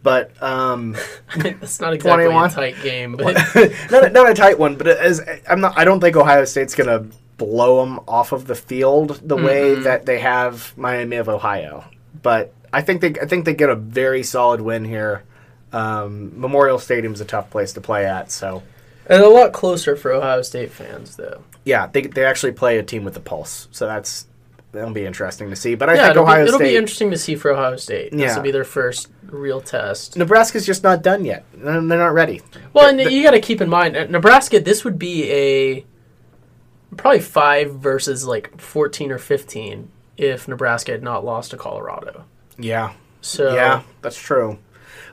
But 0.02 0.40
um, 0.42 0.96
That's 1.36 1.80
not 1.80 1.92
exactly 1.92 2.24
21? 2.24 2.50
a 2.50 2.52
tight 2.52 2.82
game, 2.82 3.16
but 3.16 3.36
not, 3.90 4.12
not 4.12 4.30
a 4.30 4.34
tight 4.34 4.58
one, 4.58 4.76
but 4.76 4.86
as 4.86 5.20
I'm 5.48 5.60
not. 5.60 5.76
I 5.76 5.84
don't 5.84 6.00
think 6.00 6.16
Ohio 6.16 6.44
State's 6.44 6.74
going 6.74 6.88
to 6.88 7.16
blow 7.36 7.84
them 7.84 8.00
off 8.08 8.32
of 8.32 8.46
the 8.46 8.54
field 8.54 9.20
the 9.22 9.36
way 9.36 9.74
that 9.76 10.06
they 10.06 10.18
have 10.18 10.72
Miami 10.76 11.16
of 11.16 11.28
Ohio. 11.28 11.84
But 12.22 12.54
I 12.72 12.82
think 12.82 13.00
they 13.00 13.14
I 13.20 13.26
think 13.26 13.44
they 13.44 13.54
get 13.54 13.70
a 13.70 13.76
very 13.76 14.22
solid 14.22 14.60
win 14.60 14.84
here. 14.84 15.24
Um, 15.72 16.40
Memorial 16.40 16.78
Stadium's 16.78 17.20
a 17.20 17.24
tough 17.24 17.50
place 17.50 17.72
to 17.74 17.80
play 17.80 18.06
at, 18.06 18.30
so 18.30 18.62
and 19.06 19.22
a 19.22 19.28
lot 19.28 19.52
closer 19.52 19.96
for 19.96 20.12
Ohio 20.12 20.42
State 20.42 20.70
fans, 20.70 21.16
though. 21.16 21.42
yeah, 21.64 21.86
they 21.88 22.02
they 22.02 22.24
actually 22.24 22.52
play 22.52 22.78
a 22.78 22.82
team 22.82 23.04
with 23.04 23.16
a 23.16 23.20
pulse. 23.20 23.68
So 23.72 23.86
that's 23.86 24.26
that'll 24.72 24.90
be 24.90 25.06
interesting 25.06 25.50
to 25.50 25.56
see. 25.56 25.74
But 25.74 25.88
I 25.90 25.94
yeah, 25.94 26.02
think 26.02 26.10
it'll, 26.12 26.22
Ohio 26.24 26.44
be, 26.44 26.48
it'll 26.48 26.58
State, 26.58 26.70
be 26.70 26.76
interesting 26.76 27.10
to 27.10 27.18
see 27.18 27.34
for 27.36 27.50
Ohio 27.50 27.76
State. 27.76 28.12
This 28.12 28.34
will 28.36 28.42
be 28.42 28.50
their 28.50 28.64
first 28.64 29.08
real 29.26 29.60
test. 29.60 30.16
Nebraska's 30.16 30.66
just 30.66 30.82
not 30.82 31.02
done 31.02 31.24
yet. 31.24 31.44
They're 31.54 31.80
not 31.80 32.14
ready. 32.14 32.42
Well, 32.72 32.88
and 32.88 33.00
you 33.00 33.22
got 33.22 33.32
to 33.32 33.40
keep 33.40 33.60
in 33.60 33.68
mind, 33.68 33.96
uh, 33.96 34.04
Nebraska. 34.04 34.60
This 34.60 34.84
would 34.84 34.98
be 34.98 35.30
a 35.30 35.86
probably 36.96 37.20
five 37.20 37.74
versus 37.74 38.26
like 38.26 38.60
fourteen 38.60 39.10
or 39.10 39.18
fifteen 39.18 39.90
if 40.16 40.48
Nebraska 40.48 40.92
had 40.92 41.02
not 41.02 41.24
lost 41.24 41.52
to 41.52 41.56
Colorado. 41.56 42.24
Yeah, 42.58 42.92
So 43.20 43.54
yeah, 43.54 43.82
that's 44.02 44.20
true. 44.20 44.58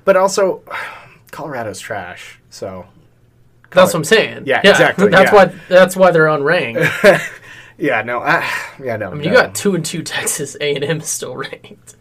But 0.03 0.17
also, 0.17 0.63
Colorado's 1.31 1.79
trash. 1.79 2.39
So 2.49 2.85
that's 3.69 3.93
what 3.93 3.99
I'm 3.99 4.03
saying. 4.03 4.43
Yeah, 4.45 4.61
exactly, 4.63 5.09
That's 5.11 5.31
yeah. 5.31 5.35
why 5.35 5.53
that's 5.67 5.95
why 5.95 6.11
they're 6.11 6.25
unranked. 6.25 7.21
yeah, 7.77 8.01
no, 8.03 8.19
I, 8.19 8.49
yeah, 8.83 8.97
no. 8.97 9.11
I 9.11 9.13
mean, 9.15 9.23
you 9.23 9.31
got 9.33 9.55
two 9.55 9.75
and 9.75 9.85
two 9.85 10.01
Texas 10.03 10.55
A 10.61 10.75
and 10.75 10.83
M 10.83 11.01
is 11.01 11.09
still 11.09 11.35
ranked. 11.37 11.95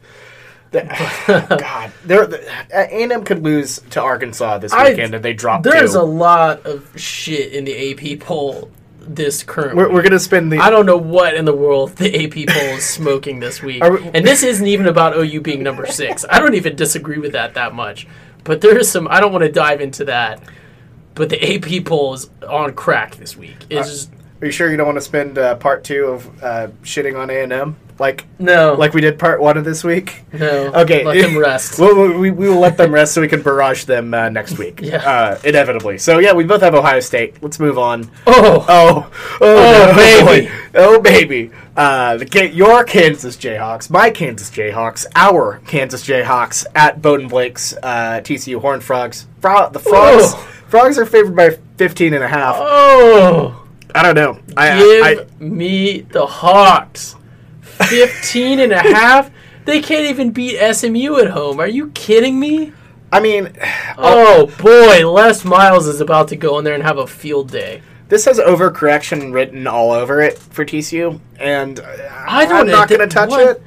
God, 0.73 1.93
they're 2.05 2.25
A 2.73 3.03
and 3.03 3.13
M 3.13 3.25
could 3.25 3.43
lose 3.45 3.81
to 3.91 4.01
Arkansas 4.03 4.59
this 4.59 4.73
I- 4.73 4.91
weekend, 4.91 5.15
and 5.15 5.25
they 5.25 5.33
drop 5.33 5.63
There's 5.63 5.93
two. 5.93 6.01
a 6.01 6.03
lot 6.03 6.65
of 6.67 6.91
shit 7.01 7.53
in 7.53 7.65
the 7.65 7.93
AP 8.15 8.21
poll 8.21 8.71
this 9.01 9.43
current. 9.43 9.77
we're, 9.77 9.85
week. 9.85 9.93
we're 9.95 10.03
gonna 10.03 10.19
spend 10.19 10.51
the. 10.51 10.59
I 10.59 10.71
don't 10.71 10.87
know 10.87 10.97
what 10.97 11.35
in 11.35 11.45
the 11.45 11.55
world 11.55 11.97
the 11.97 12.25
AP 12.25 12.49
poll 12.49 12.63
is 12.77 12.85
smoking 12.85 13.39
this 13.41 13.63
week. 13.63 13.83
We- 13.85 14.09
and 14.15 14.27
this 14.27 14.43
isn't 14.43 14.67
even 14.67 14.87
about 14.87 15.17
OU 15.17 15.41
being 15.43 15.63
number 15.63 15.87
six. 15.87 16.25
I 16.29 16.41
don't 16.41 16.55
even 16.55 16.75
disagree 16.75 17.19
with 17.19 17.33
that 17.33 17.55
that 17.55 17.75
much. 17.75 18.07
But 18.45 18.61
there 18.61 18.77
is 18.79 18.91
some, 18.91 19.09
I 19.09 19.21
don't 19.21 19.33
want 19.33 19.45
to 19.45 19.51
dive 19.53 19.81
into 19.81 20.05
that. 20.07 20.43
But 21.15 21.29
the 21.29 21.41
AP 21.55 21.85
poll 21.87 22.13
is 22.15 22.29
on 22.47 22.75
crack 22.75 23.15
this 23.17 23.37
week. 23.37 23.57
It's 23.71 23.89
just, 23.89 24.11
Are 24.45 24.47
you 24.47 24.53
sure 24.53 24.71
you 24.71 24.77
don't 24.77 24.85
want 24.85 24.99
to 24.99 25.01
spend 25.01 25.39
uh, 25.39 25.55
part 25.55 25.85
two 25.85 26.05
of 26.05 26.45
uh, 26.45 26.69
shitting 26.83 27.19
on 27.19 27.31
A 27.31 27.45
and 27.45 27.51
M 27.51 27.77
like 27.99 28.27
no. 28.39 28.75
like 28.75 28.93
we 28.93 29.01
did 29.01 29.19
part 29.19 29.41
one 29.41 29.57
of 29.57 29.65
this 29.65 29.83
week? 29.83 30.23
no. 30.35 30.71
Okay, 30.83 31.03
Let 31.03 31.17
them 31.19 31.39
rest. 31.39 31.79
We'll, 31.81 32.19
we, 32.19 32.31
we 32.31 32.51
will 32.51 32.59
let 32.61 32.77
them 32.77 32.93
rest 32.93 33.15
so 33.15 33.23
we 33.23 33.29
can 33.29 33.41
barrage 33.41 33.85
them 33.85 34.13
uh, 34.13 34.29
next 34.29 34.59
week. 34.59 34.81
Yeah. 34.83 34.97
Uh, 34.99 35.39
inevitably. 35.45 35.97
So 35.97 36.19
yeah, 36.19 36.35
we 36.35 36.45
both 36.45 36.61
have 36.61 36.75
Ohio 36.75 37.01
State. 37.01 37.43
Let's 37.43 37.59
move 37.59 37.79
on. 37.79 38.11
oh. 38.27 38.67
Oh, 38.69 39.11
oh, 39.41 39.41
Oh, 39.41 39.87
no, 39.89 39.97
baby. 39.97 40.47
boy. 40.53 40.53
oh 40.75 41.01
baby. 41.01 41.51
Uh, 41.75 42.19
the 42.19 42.51
your 42.53 42.85
Kansas 42.85 43.39
Jayhawks, 43.39 43.89
my 43.89 44.11
Kansas 44.11 44.51
Jayhawks, 44.51 45.07
our 45.17 45.61
Kansas 45.67 46.07
Jayhawks 46.07 46.67
at 46.75 47.01
Bowden 47.01 47.29
Blake's 47.29 47.73
uh, 47.83 48.21
TCU 48.23 48.61
Horned 48.61 48.85
Frogs. 48.85 49.27
Fro- 49.41 49.71
the 49.71 49.79
frogs, 49.81 50.35
Whoa. 50.35 50.41
frogs 50.69 50.99
are 50.99 51.07
favored 51.07 51.35
by 51.35 51.57
15 51.79 52.13
and 52.13 52.23
a 52.23 52.29
half. 52.29 52.57
Oh, 52.59 53.64
I 53.95 54.03
don't 54.03 54.15
know. 54.17 54.39
I, 54.57 54.79
give 54.79 55.05
I, 55.41 55.45
me 55.45 56.01
the 56.01 56.27
Hawks. 56.27 57.17
15 57.63 58.61
and 58.61 58.73
a 58.73 58.81
half? 58.81 59.31
They 59.65 59.81
can't 59.81 60.07
even 60.07 60.31
beat 60.31 60.59
SMU 60.75 61.19
at 61.19 61.31
home. 61.31 61.61
Are 61.61 61.67
you 61.69 61.91
kidding 61.91 62.39
me? 62.39 62.73
I 63.13 63.21
mean, 63.21 63.53
oh, 63.97 64.51
oh 64.51 64.63
boy, 64.63 65.09
Les 65.11 65.45
Miles 65.45 65.87
is 65.87 66.01
about 66.01 66.29
to 66.29 66.37
go 66.37 66.59
in 66.59 66.65
there 66.65 66.75
and 66.75 66.83
have 66.83 66.99
a 66.99 67.07
field 67.07 67.51
day. 67.51 67.81
this 68.09 68.25
has 68.25 68.39
overcorrection 68.39 69.33
written 69.33 69.67
all 69.67 69.93
over 69.93 70.21
it 70.21 70.37
for 70.39 70.65
TCU, 70.65 71.21
and 71.39 71.81
I 71.81 72.45
don't 72.47 72.63
I'm 72.63 72.67
not 72.67 72.89
going 72.89 73.01
to 73.01 73.07
touch 73.07 73.31
What? 73.31 73.57
it. 73.57 73.63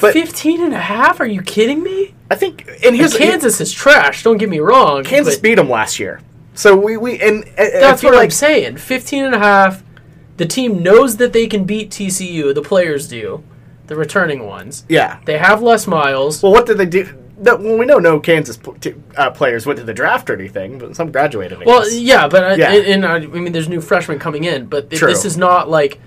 But 0.00 0.12
15 0.12 0.62
and 0.62 0.72
a 0.72 0.78
half? 0.78 1.20
Are 1.20 1.26
you 1.26 1.42
kidding 1.42 1.82
me? 1.82 2.14
I 2.30 2.36
think, 2.36 2.68
and 2.84 2.94
here's 2.94 3.16
Kansas 3.16 3.60
is 3.60 3.72
trash, 3.72 4.22
don't 4.22 4.38
get 4.38 4.48
me 4.48 4.60
wrong. 4.60 5.02
Kansas 5.02 5.36
beat 5.36 5.56
them 5.56 5.68
last 5.68 5.98
year. 5.98 6.20
So 6.54 6.76
we, 6.76 6.96
we 6.96 7.20
and 7.20 7.44
I 7.58 7.70
that's 7.70 8.02
what 8.02 8.14
like 8.14 8.24
I'm 8.24 8.30
saying. 8.30 8.76
15 8.76 9.24
and 9.24 9.34
a 9.34 9.38
half. 9.38 9.82
The 10.36 10.46
team 10.46 10.82
knows 10.82 11.18
that 11.18 11.32
they 11.32 11.46
can 11.46 11.64
beat 11.64 11.90
TCU, 11.90 12.54
the 12.54 12.62
players 12.62 13.06
do, 13.08 13.44
the 13.88 13.94
returning 13.96 14.46
ones. 14.46 14.84
yeah. 14.88 15.20
They 15.26 15.36
have 15.36 15.60
Les 15.62 15.86
Miles. 15.86 16.42
Well, 16.42 16.52
what 16.52 16.64
did 16.66 16.78
they 16.78 16.86
do? 16.86 17.14
Well, 17.36 17.58
we 17.58 17.84
know 17.86 17.98
no 17.98 18.20
Kansas 18.20 18.58
uh, 19.16 19.30
players 19.30 19.66
went 19.66 19.78
to 19.78 19.84
the 19.84 19.92
draft 19.94 20.28
or 20.30 20.34
anything, 20.34 20.78
but 20.78 20.96
some 20.96 21.10
graduated. 21.12 21.58
Well, 21.64 21.90
yeah, 21.90 22.26
but 22.28 22.44
I, 22.44 22.54
Yeah. 22.54 22.72
and, 22.72 22.86
and 22.86 23.06
I, 23.06 23.16
I 23.16 23.26
mean, 23.26 23.52
there's 23.52 23.68
new 23.68 23.80
freshmen 23.82 24.18
coming 24.18 24.44
in, 24.44 24.66
but 24.66 24.90
True. 24.90 25.08
this 25.08 25.24
is 25.26 25.36
not 25.36 25.68
like 25.70 26.00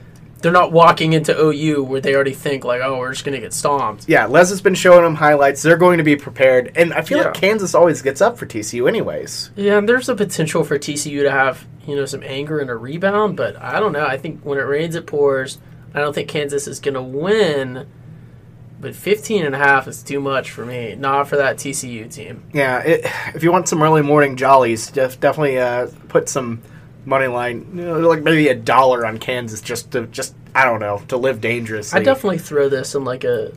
they're 0.44 0.52
not 0.52 0.72
walking 0.72 1.14
into 1.14 1.34
OU 1.36 1.84
where 1.86 2.02
they 2.02 2.14
already 2.14 2.34
think 2.34 2.64
like, 2.64 2.82
oh, 2.84 3.00
we're 3.00 3.12
just 3.14 3.26
gonna 3.26 3.40
get 3.40 3.54
stomped. 3.54 4.08
yeah, 4.08 4.26
Les 4.28 4.50
has 4.50 4.62
been 4.62 4.76
showing 4.76 5.04
them 5.04 5.16
highlights. 5.16 5.64
They're 5.64 5.78
going 5.78 5.98
to 5.98 6.04
be 6.04 6.16
prepared, 6.16 6.72
and 6.76 6.94
I 6.94 7.02
feel 7.02 7.18
Yeah. 7.20 7.24
like 7.26 7.34
Kansas 7.34 7.74
always 7.74 8.02
gets 8.04 8.22
up 8.22 8.38
for 8.38 8.46
TCU, 8.46 8.88
anyways. 8.88 9.50
Yeah, 9.56 9.78
and 9.80 9.90
there's 9.90 10.10
a 10.10 10.16
potential 10.16 10.64
for 10.64 10.78
TCU 10.78 11.24
to 11.24 11.32
have 11.32 11.66
you 11.88 11.96
know 11.96 12.06
some 12.06 12.22
anger 12.24 12.60
and 12.60 12.70
a 12.70 12.76
rebound, 12.76 13.36
but 13.38 13.56
I 13.60 13.80
don't 13.80 13.92
know. 13.94 14.06
I 14.06 14.18
think 14.18 14.42
when 14.44 14.58
it 14.60 14.64
rains, 14.64 14.96
it 14.96 15.08
pours. 15.08 15.58
I 15.96 16.00
don't 16.00 16.14
think 16.14 16.28
Kansas 16.30 16.68
is 16.68 16.80
gonna 16.80 17.02
win, 17.04 17.88
but 18.82 18.96
15 18.96 19.46
and 19.46 19.56
a 19.56 19.58
half 19.58 19.88
is 19.88 20.04
too 20.04 20.20
much 20.20 20.52
for 20.52 20.66
me. 20.66 20.96
Not 20.96 21.30
for 21.30 21.38
that 21.38 21.56
TCU 21.58 22.12
team. 22.14 22.44
Yeah, 22.54 22.80
it, 22.80 23.06
if 23.34 23.44
you 23.44 23.52
want 23.52 23.70
some 23.70 23.82
early 23.82 24.02
morning 24.02 24.36
jollies, 24.36 24.92
def- 24.92 25.20
definitely 25.20 25.58
uh, 25.60 25.88
put 26.10 26.28
some 26.28 26.62
money 27.05 27.27
line, 27.27 27.67
you 27.75 27.83
know, 27.83 28.00
like 28.00 28.24
maybe 28.24 28.48
a 28.48 28.55
dollar 28.55 29.05
on 29.05 29.17
Kansas, 29.17 29.62
just 29.62 29.91
to 29.91 30.07
just 30.07 30.33
I 30.55 30.65
don't 30.65 30.79
know 30.79 31.01
to 31.10 31.17
live 31.17 31.41
dangerously. 31.41 32.00
I 32.00 32.03
definitely 32.03 32.38
throw 32.39 32.69
this 32.69 32.95
in 32.95 33.03
like 33.03 33.24
a 33.24 33.51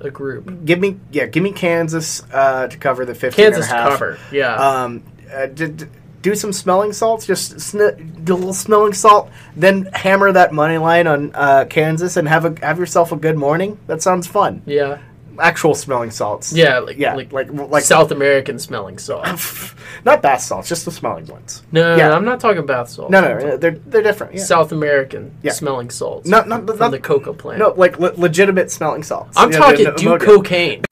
a 0.00 0.10
group. 0.10 0.64
give 0.64 0.80
me 0.80 0.98
yeah, 1.12 1.26
give 1.26 1.42
me 1.42 1.52
Kansas 1.52 2.22
uh, 2.32 2.66
to 2.68 2.76
cover 2.76 3.04
the 3.04 3.14
fifteen 3.14 3.46
Kansas 3.46 3.66
and 3.68 3.74
a 3.78 3.80
half. 3.82 3.90
cover, 3.92 4.18
yeah. 4.32 4.54
Um, 4.84 5.02
uh, 5.32 5.46
d- 5.46 5.68
d- 5.68 5.84
do 6.22 6.34
some 6.34 6.52
smelling 6.54 6.92
salts, 6.92 7.26
just 7.26 7.60
sn- 7.60 8.20
do 8.24 8.34
a 8.34 8.36
little 8.36 8.54
smelling 8.54 8.92
salt, 8.94 9.30
then 9.56 9.84
hammer 9.92 10.32
that 10.32 10.52
money 10.54 10.78
line 10.78 11.06
on 11.06 11.30
uh, 11.34 11.66
Kansas 11.68 12.16
and 12.16 12.26
have 12.28 12.44
a 12.44 12.54
have 12.64 12.78
yourself 12.78 13.12
a 13.12 13.16
good 13.16 13.36
morning. 13.36 13.78
That 13.86 14.00
sounds 14.02 14.26
fun. 14.26 14.62
yeah, 14.66 14.98
Actual 15.38 15.74
smelling 15.74 16.10
salts. 16.10 16.52
yeah, 16.52 16.78
like 16.78 16.96
yeah, 16.98 17.14
like, 17.14 17.32
like 17.32 17.52
like 17.52 17.82
South 17.84 18.10
American 18.10 18.58
smelling 18.58 18.98
salts. 18.98 19.74
not 20.04 20.22
bath 20.22 20.40
salts, 20.42 20.68
just 20.68 20.84
the 20.84 20.90
smelling 20.90 21.26
ones. 21.26 21.62
No, 21.72 21.96
Yeah. 21.96 22.08
no, 22.08 22.14
I'm 22.16 22.24
not 22.24 22.40
talking 22.40 22.66
bath 22.66 22.88
salt. 22.90 23.10
No, 23.10 23.20
no, 23.20 23.38
no, 23.38 23.56
they're 23.56 23.72
they're 23.72 24.02
different. 24.02 24.34
Yeah. 24.34 24.42
South 24.44 24.72
American 24.72 25.32
Yeah. 25.42 25.52
smelling 25.52 25.90
salts. 25.90 26.28
No, 26.28 26.42
no, 26.42 26.64
from 26.66 26.78
not- 26.78 26.90
the 26.90 26.98
cocoa 27.00 27.32
plant. 27.32 27.58
no, 27.58 27.70
like 27.76 27.98
le- 27.98 28.12
legitimate 28.16 28.70
smelling 28.70 29.02
salts. 29.02 29.36
I'm 29.36 29.50
Yeah, 29.52 29.58
talking 29.58 29.94
do 29.96 30.18
cocaine. 30.18 30.82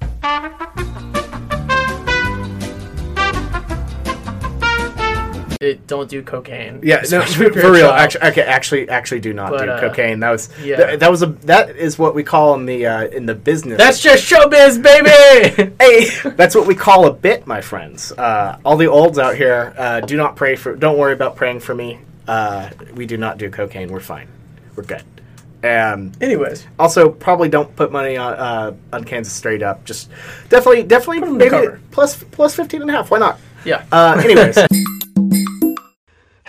It, 5.62 5.86
don't 5.86 6.10
do 6.10 6.22
cocaine. 6.24 6.80
Yeah, 6.82 7.02
no, 7.10 7.20
if 7.20 7.34
for 7.36 7.70
real. 7.70 7.86
Actually, 7.90 8.28
okay, 8.30 8.42
actually, 8.42 8.88
actually, 8.88 9.20
do 9.20 9.32
not 9.32 9.52
But, 9.52 9.64
do 9.64 9.70
uh, 9.70 9.80
cocaine. 9.80 10.18
That 10.18 10.30
was 10.30 10.48
yeah. 10.60 10.76
th- 10.76 10.98
that 10.98 11.08
was 11.10 11.22
a 11.22 11.26
that 11.26 11.76
is 11.76 11.98
what 12.00 12.16
we 12.16 12.24
call 12.24 12.54
in 12.54 12.66
the 12.66 12.84
uh, 12.86 13.04
in 13.06 13.26
the 13.26 13.34
business. 13.36 13.78
That's 13.78 14.00
just 14.00 14.28
showbiz, 14.28 14.82
baby. 14.82 15.72
hey, 15.80 16.30
that's 16.30 16.56
what 16.56 16.66
we 16.66 16.74
call 16.74 17.06
a 17.06 17.12
bit, 17.12 17.46
my 17.46 17.60
friends. 17.60 18.10
Uh, 18.10 18.58
all 18.64 18.76
the 18.76 18.88
olds 18.88 19.20
out 19.20 19.36
here, 19.36 19.72
uh, 19.78 20.00
do 20.00 20.16
not 20.16 20.34
pray 20.34 20.56
for. 20.56 20.74
Don't 20.74 20.98
worry 20.98 21.12
about 21.12 21.36
praying 21.36 21.60
for 21.60 21.76
me. 21.76 22.00
Uh, 22.26 22.70
we 22.94 23.06
do 23.06 23.16
not 23.16 23.38
do 23.38 23.48
cocaine. 23.48 23.92
We're 23.92 24.00
fine. 24.00 24.26
We're 24.74 24.82
good. 24.82 25.04
And 25.62 26.20
Anyways, 26.20 26.66
also, 26.76 27.08
probably 27.08 27.48
don't 27.48 27.74
put 27.76 27.92
money 27.92 28.16
on 28.16 28.32
uh, 28.34 28.74
on 28.92 29.04
Kansas 29.04 29.32
straight 29.32 29.62
up. 29.62 29.84
Just 29.84 30.10
definitely, 30.48 30.82
definitely, 30.82 31.20
Put 31.20 31.28
'em 31.28 31.38
to 31.38 31.50
maybe 31.50 31.82
plus 31.92 32.20
plus 32.32 32.56
fifteen 32.56 32.82
and 32.82 32.90
a 32.90 32.94
half. 32.94 33.12
Why 33.12 33.18
not? 33.18 33.38
yeah. 33.64 33.84
Uh, 33.92 34.20
anyways. 34.24 34.58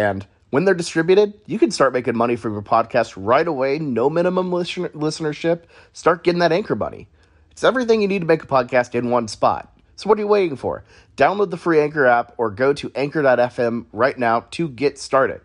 And 0.00 0.26
when 0.48 0.64
they're 0.64 0.74
distributed, 0.74 1.34
you 1.46 1.58
can 1.58 1.70
start 1.70 1.92
making 1.92 2.16
money 2.16 2.36
from 2.36 2.52
your 2.52 2.62
podcast 2.62 3.14
right 3.16 3.46
away. 3.46 3.78
No 3.78 4.08
minimum 4.08 4.50
listen- 4.50 4.88
listenership. 4.88 5.64
Start 5.92 6.24
getting 6.24 6.40
that 6.40 6.52
anchor 6.52 6.74
money. 6.74 7.06
It's 7.50 7.62
everything 7.62 8.00
you 8.00 8.08
need 8.08 8.20
to 8.20 8.26
make 8.26 8.42
a 8.42 8.46
podcast 8.46 8.94
in 8.94 9.10
one 9.10 9.28
spot. 9.28 9.76
So 9.96 10.08
what 10.08 10.16
are 10.16 10.22
you 10.22 10.28
waiting 10.28 10.56
for? 10.56 10.82
Download 11.18 11.50
the 11.50 11.58
free 11.58 11.80
Anchor 11.80 12.06
app 12.06 12.32
or 12.38 12.50
go 12.50 12.72
to 12.72 12.90
anchor.fm 12.94 13.84
right 13.92 14.18
now 14.18 14.46
to 14.52 14.68
get 14.68 14.98
started. 14.98 15.42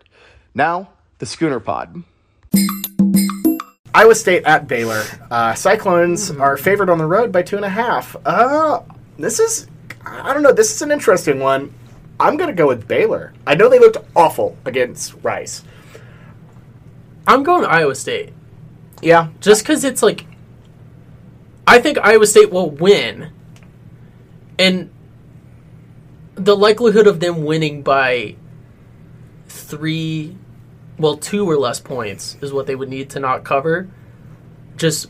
Now, 0.54 0.90
the 1.20 1.26
Schooner 1.26 1.60
Pod. 1.60 2.04
Iowa 3.94 4.16
State 4.16 4.44
at 4.46 4.68
Baylor. 4.68 5.04
Uh, 5.30 5.54
Cyclones 5.56 6.32
are 6.32 6.56
favored 6.56 6.90
on 6.90 6.98
the 6.98 7.06
road 7.06 7.34
by 7.34 7.42
two 7.42 7.58
and 7.58 7.66
a 7.66 7.70
half. 7.70 8.16
Uh, 8.26 8.82
this 9.20 9.40
is, 9.40 9.68
I 10.06 10.34
don't 10.34 10.44
know, 10.44 10.54
this 10.54 10.74
is 10.74 10.82
an 10.82 10.92
interesting 10.92 11.40
one. 11.40 11.74
I'm 12.20 12.38
going 12.38 12.50
to 12.50 12.56
go 12.56 12.68
with 12.68 12.88
Baylor. 12.88 13.34
I 13.46 13.56
know 13.56 13.70
they 13.70 13.80
looked 13.80 13.98
awful 14.16 14.58
against 14.66 15.14
Rice. 15.22 15.64
I'm 17.28 17.44
going 17.44 17.66
Iowa 17.66 17.96
State 17.96 18.34
Yeah. 19.02 19.30
just 19.42 19.64
because 19.64 19.84
it's 19.84 20.04
like 20.04 20.26
I 21.68 21.80
think 21.80 21.98
Iowa 21.98 22.28
State 22.28 22.52
will 22.52 22.70
win, 22.70 23.32
and 24.60 24.92
the 26.36 26.56
likelihood 26.56 27.08
of 27.08 27.20
them 27.20 27.44
winning 27.44 27.82
by 27.82 28.36
three, 29.48 30.36
well, 31.00 31.18
two 31.18 31.50
or 31.50 31.58
less 31.58 31.80
points 31.80 32.38
is 32.42 32.54
what 32.54 32.68
they 32.68 32.76
would 32.76 32.90
need 32.90 33.10
to 33.12 33.20
not 33.20 33.44
cover. 33.44 33.90
Just 34.78 35.10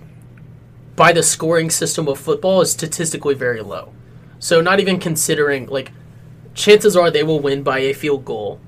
by 0.95 1.11
the 1.11 1.23
scoring 1.23 1.69
system 1.69 2.07
of 2.07 2.17
football 2.17 2.61
is 2.61 2.71
statistically 2.71 3.35
very 3.35 3.61
low. 3.61 3.91
So 4.39 4.61
not 4.61 4.79
even 4.79 4.97
considering 4.97 5.65
like 5.67 5.91
chances 6.55 6.95
are 6.97 7.11
they 7.11 7.23
will 7.23 7.39
win 7.39 7.61
by 7.61 7.79
a 7.79 7.93
field 7.93 8.25
goal 8.25 8.59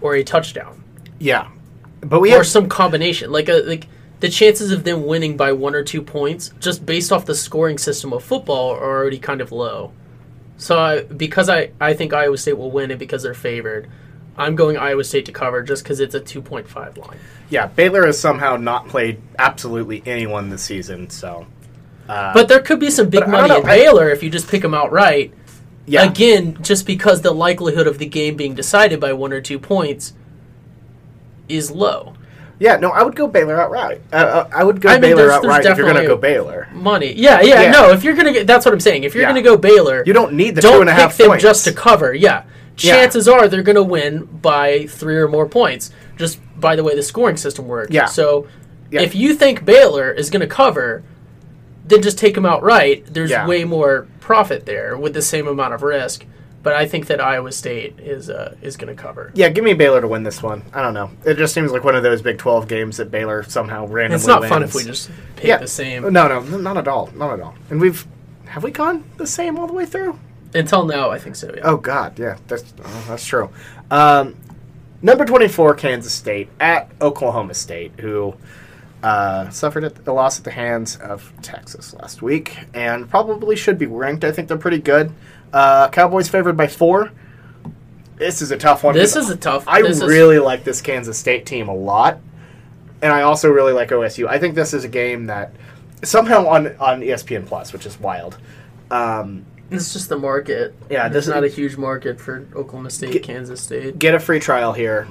or 0.00 0.14
a 0.14 0.24
touchdown 0.24 0.82
Yeah. 1.18 1.48
But 2.00 2.20
we 2.20 2.32
or 2.32 2.38
have 2.38 2.46
some 2.46 2.66
combination. 2.68 3.30
Like 3.30 3.50
a 3.50 3.60
like 3.66 3.86
the 4.20 4.30
chances 4.30 4.70
of 4.72 4.84
them 4.84 5.04
winning 5.04 5.36
by 5.36 5.52
one 5.52 5.74
or 5.74 5.82
two 5.82 6.00
points 6.00 6.50
just 6.58 6.86
based 6.86 7.12
off 7.12 7.26
the 7.26 7.34
scoring 7.34 7.76
system 7.76 8.12
of 8.14 8.24
football 8.24 8.70
are 8.70 8.82
already 8.98 9.18
kind 9.18 9.42
of 9.42 9.52
low. 9.52 9.92
So 10.56 10.78
I, 10.78 11.02
because 11.02 11.50
I 11.50 11.72
I 11.80 11.92
think 11.92 12.14
Iowa 12.14 12.38
State 12.38 12.56
will 12.56 12.70
win 12.70 12.90
and 12.90 12.98
because 12.98 13.22
they're 13.22 13.34
favored, 13.34 13.90
I'm 14.38 14.56
going 14.56 14.78
Iowa 14.78 15.04
State 15.04 15.26
to 15.26 15.32
cover 15.32 15.62
just 15.62 15.82
because 15.82 16.00
it's 16.00 16.14
a 16.14 16.20
2.5 16.20 16.96
line. 16.96 17.18
Yeah, 17.50 17.66
Baylor 17.66 18.06
has 18.06 18.18
somehow 18.18 18.56
not 18.56 18.88
played 18.88 19.20
absolutely 19.38 20.02
anyone 20.06 20.48
this 20.48 20.62
season, 20.62 21.10
so. 21.10 21.46
Uh, 22.08 22.32
But 22.32 22.48
there 22.48 22.60
could 22.60 22.80
be 22.80 22.90
some 22.90 23.08
big 23.10 23.26
money 23.28 23.54
in 23.54 23.64
I- 23.66 23.76
Baylor 23.76 24.08
if 24.10 24.22
you 24.22 24.30
just 24.30 24.48
pick 24.48 24.62
them 24.62 24.72
outright. 24.74 25.34
Yeah, 25.90 26.04
Again, 26.04 26.58
just 26.62 26.86
because 26.86 27.22
the 27.22 27.32
likelihood 27.32 27.86
of 27.86 27.98
the 27.98 28.06
game 28.06 28.36
being 28.36 28.54
decided 28.54 29.00
by 29.00 29.12
one 29.12 29.32
or 29.32 29.40
two 29.40 29.58
points 29.58 30.12
is 31.48 31.70
low. 31.70 32.14
yeah, 32.58 32.76
no, 32.76 32.90
I 32.90 33.02
would 33.02 33.16
go 33.16 33.26
Baylor 33.26 33.60
outright. 33.60 34.02
Uh, 34.12 34.16
uh, 34.16 34.48
I 34.52 34.62
would 34.64 34.80
go 34.80 34.88
I 34.90 34.92
mean, 34.94 35.00
Baylor 35.02 35.16
there's- 35.28 35.40
there's 35.42 35.44
outright 35.52 35.66
if 35.66 35.78
you're 35.78 35.86
going 35.92 36.02
to 36.02 36.06
go 36.06 36.16
Baylor. 36.16 36.68
Money, 36.72 37.12
yeah, 37.14 37.40
yeah, 37.40 37.62
Yeah. 37.62 37.70
no. 37.70 37.90
If 37.90 38.04
you're 38.04 38.14
gonna 38.14 38.32
get, 38.32 38.46
that's 38.46 38.64
what 38.66 38.74
I'm 38.74 38.80
saying. 38.80 39.04
If 39.04 39.14
you're 39.14 39.22
Yeah. 39.22 39.30
gonna 39.30 39.42
go 39.42 39.56
Baylor, 39.56 40.02
You 40.06 40.12
don't 40.12 40.34
need 40.34 40.54
the 40.56 40.60
don't 40.60 40.74
two 40.74 40.80
and 40.82 40.90
a 40.90 40.92
pick 40.92 41.00
half 41.00 41.16
them 41.16 41.28
points. 41.28 41.42
just 41.42 41.64
to 41.64 41.72
cover. 41.72 42.12
Yeah, 42.14 42.42
Yeah. 42.78 42.94
chances 42.96 43.26
are 43.28 43.48
they're 43.48 43.62
going 43.62 43.76
to 43.76 43.82
win 43.82 44.28
by 44.42 44.86
three 44.88 45.16
or 45.16 45.26
more 45.26 45.46
points, 45.46 45.90
just 46.16 46.38
by 46.60 46.76
the 46.76 46.84
way 46.84 46.94
the 46.94 47.02
scoring 47.02 47.36
system 47.38 47.66
works. 47.66 47.90
Yeah. 47.92 48.04
So 48.06 48.46
Yeah. 48.92 49.02
If 49.02 49.14
you 49.14 49.34
think 49.34 49.64
Baylor 49.64 50.10
is 50.10 50.30
going 50.30 50.40
to 50.40 50.48
cover, 50.48 51.02
then 51.86 52.02
just 52.02 52.18
take 52.18 52.34
them 52.34 52.44
outright. 52.44 53.04
There's 53.08 53.30
Yeah. 53.30 53.46
way 53.46 53.62
more 53.64 54.06
profit 54.30 54.64
there 54.64 54.96
with 54.96 55.12
the 55.12 55.22
same 55.22 55.48
amount 55.48 55.74
of 55.74 55.82
risk. 55.82 56.24
But 56.62 56.74
I 56.74 56.86
think 56.86 57.08
that 57.08 57.20
Iowa 57.20 57.50
State 57.50 57.98
is 57.98 58.30
uh, 58.30 58.54
is 58.62 58.76
going 58.76 58.94
to 58.94 59.02
cover. 59.02 59.32
Yeah, 59.34 59.48
give 59.48 59.64
me 59.64 59.74
Baylor 59.74 60.00
to 60.00 60.06
win 60.06 60.22
this 60.22 60.40
one. 60.40 60.62
I 60.72 60.80
don't 60.82 60.94
know. 60.94 61.10
It 61.24 61.34
just 61.34 61.52
seems 61.52 61.72
like 61.72 61.82
one 61.82 61.96
of 61.96 62.04
those 62.04 62.22
Big 62.22 62.38
12 62.38 62.68
games 62.68 62.98
that 62.98 63.10
Baylor 63.10 63.42
somehow 63.42 63.86
randomly 63.88 64.14
It's 64.14 64.26
not 64.28 64.44
fun 64.44 64.62
if 64.62 64.72
we 64.72 64.84
just 64.84 65.10
pick 65.34 65.46
Yeah. 65.46 65.56
the 65.56 65.66
same. 65.66 66.02
No, 66.12 66.28
no, 66.28 66.58
not 66.58 66.76
at 66.76 66.86
all. 66.86 67.10
Not 67.16 67.32
at 67.32 67.40
all. 67.40 67.54
And 67.70 67.80
we've 67.80 68.06
have 68.44 68.62
we 68.62 68.70
gone 68.70 69.02
the 69.16 69.26
same 69.26 69.58
all 69.58 69.66
the 69.66 69.72
way 69.72 69.84
through? 69.84 70.16
Until 70.54 70.84
now, 70.84 71.10
I 71.10 71.18
think 71.18 71.34
so. 71.34 71.52
Yeah. 71.52 71.62
Oh 71.64 71.76
God, 71.76 72.16
yeah, 72.20 72.36
that's 72.46 72.72
oh, 72.84 73.04
that's 73.08 73.26
true. 73.26 73.50
Um, 73.90 74.36
number 75.02 75.24
twenty-four, 75.24 75.74
Kansas 75.74 76.12
State 76.12 76.50
at 76.60 76.88
Oklahoma 77.00 77.54
State, 77.54 77.92
who 77.98 78.34
uh, 79.02 79.48
suffered 79.50 79.84
at- 79.84 80.06
a 80.06 80.12
loss 80.12 80.38
at 80.38 80.44
the 80.44 80.50
hands 80.50 80.96
of 80.96 81.32
Texas 81.42 81.94
last 81.94 82.22
week, 82.22 82.58
and 82.74 83.08
probably 83.08 83.56
should 83.56 83.78
be 83.78 83.86
ranked. 83.86 84.24
I 84.24 84.32
think 84.32 84.48
they're 84.48 84.56
pretty 84.58 84.78
good. 84.80 85.12
Uh, 85.52 85.88
Cowboys 85.88 86.28
favored 86.28 86.56
by 86.56 86.66
four. 86.66 87.10
This 88.16 88.42
is 88.42 88.50
a 88.50 88.56
tough 88.58 88.84
one. 88.84 88.94
This 88.94 89.16
is 89.16 89.30
a 89.30 89.36
tough. 89.36 89.64
I 89.66 89.82
this 89.82 89.98
is- 90.02 90.04
really 90.08 90.38
like 90.38 90.64
this 90.64 90.80
Kansas 90.82 91.18
State 91.18 91.46
team 91.46 91.68
a 91.68 91.74
lot, 91.74 92.18
and 93.00 93.12
I 93.12 93.22
also 93.22 93.48
really 93.48 93.72
like 93.72 93.88
OSU. 93.90 94.28
I 94.28 94.38
think 94.38 94.54
this 94.54 94.74
is 94.74 94.84
a 94.84 94.88
game 94.88 95.26
that 95.26 95.52
somehow 96.02 96.46
on 96.46 96.76
on 96.78 97.00
ESPN 97.00 97.46
Plus, 97.46 97.72
which 97.72 97.86
is 97.86 97.98
wild. 97.98 98.36
Um, 98.90 99.46
It's 99.70 99.92
just 99.92 100.08
the 100.08 100.18
market. 100.18 100.74
Yeah, 100.90 101.08
there's 101.08 101.28
not 101.28 101.44
a 101.44 101.48
huge 101.48 101.76
market 101.76 102.20
for 102.20 102.44
Oklahoma 102.56 102.90
State, 102.90 103.12
Get- 103.12 103.22
Kansas 103.22 103.60
State. 103.60 103.98
get 103.98 104.14
a 104.14 104.20
free 104.20 104.40
trial 104.40 104.72
here. 104.74 105.06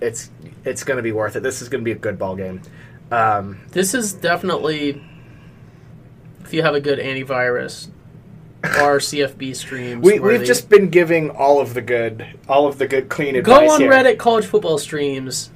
It's 0.00 0.30
it's 0.64 0.84
going 0.84 0.96
to 0.96 1.02
be 1.02 1.12
worth 1.12 1.36
it. 1.36 1.42
This 1.42 1.60
is 1.60 1.68
going 1.68 1.82
to 1.82 1.84
be 1.84 1.92
a 1.92 1.96
good 1.96 2.18
ball 2.18 2.34
game. 2.36 2.62
Um, 3.10 3.60
This 3.70 3.94
is 3.94 4.12
definitely, 4.12 5.02
if 6.44 6.52
you 6.54 6.62
have 6.62 6.74
a 6.74 6.80
good 6.80 6.98
antivirus, 6.98 7.88
our 8.64 8.98
CFB 8.98 9.54
streams. 9.56 10.02
We, 10.04 10.18
we've 10.18 10.40
they- 10.40 10.46
just 10.46 10.68
been 10.68 10.88
giving 10.90 11.30
all 11.30 11.60
of 11.60 11.74
the 11.74 11.82
good, 11.82 12.26
all 12.48 12.66
of 12.66 12.78
the 12.78 12.86
good 12.86 13.08
clean 13.08 13.36
advice. 13.36 13.68
go 13.68 13.74
on 13.74 13.80
here. 13.80 13.90
Reddit 13.90 14.18
college 14.18 14.46
football 14.46 14.78
streams. 14.78 15.50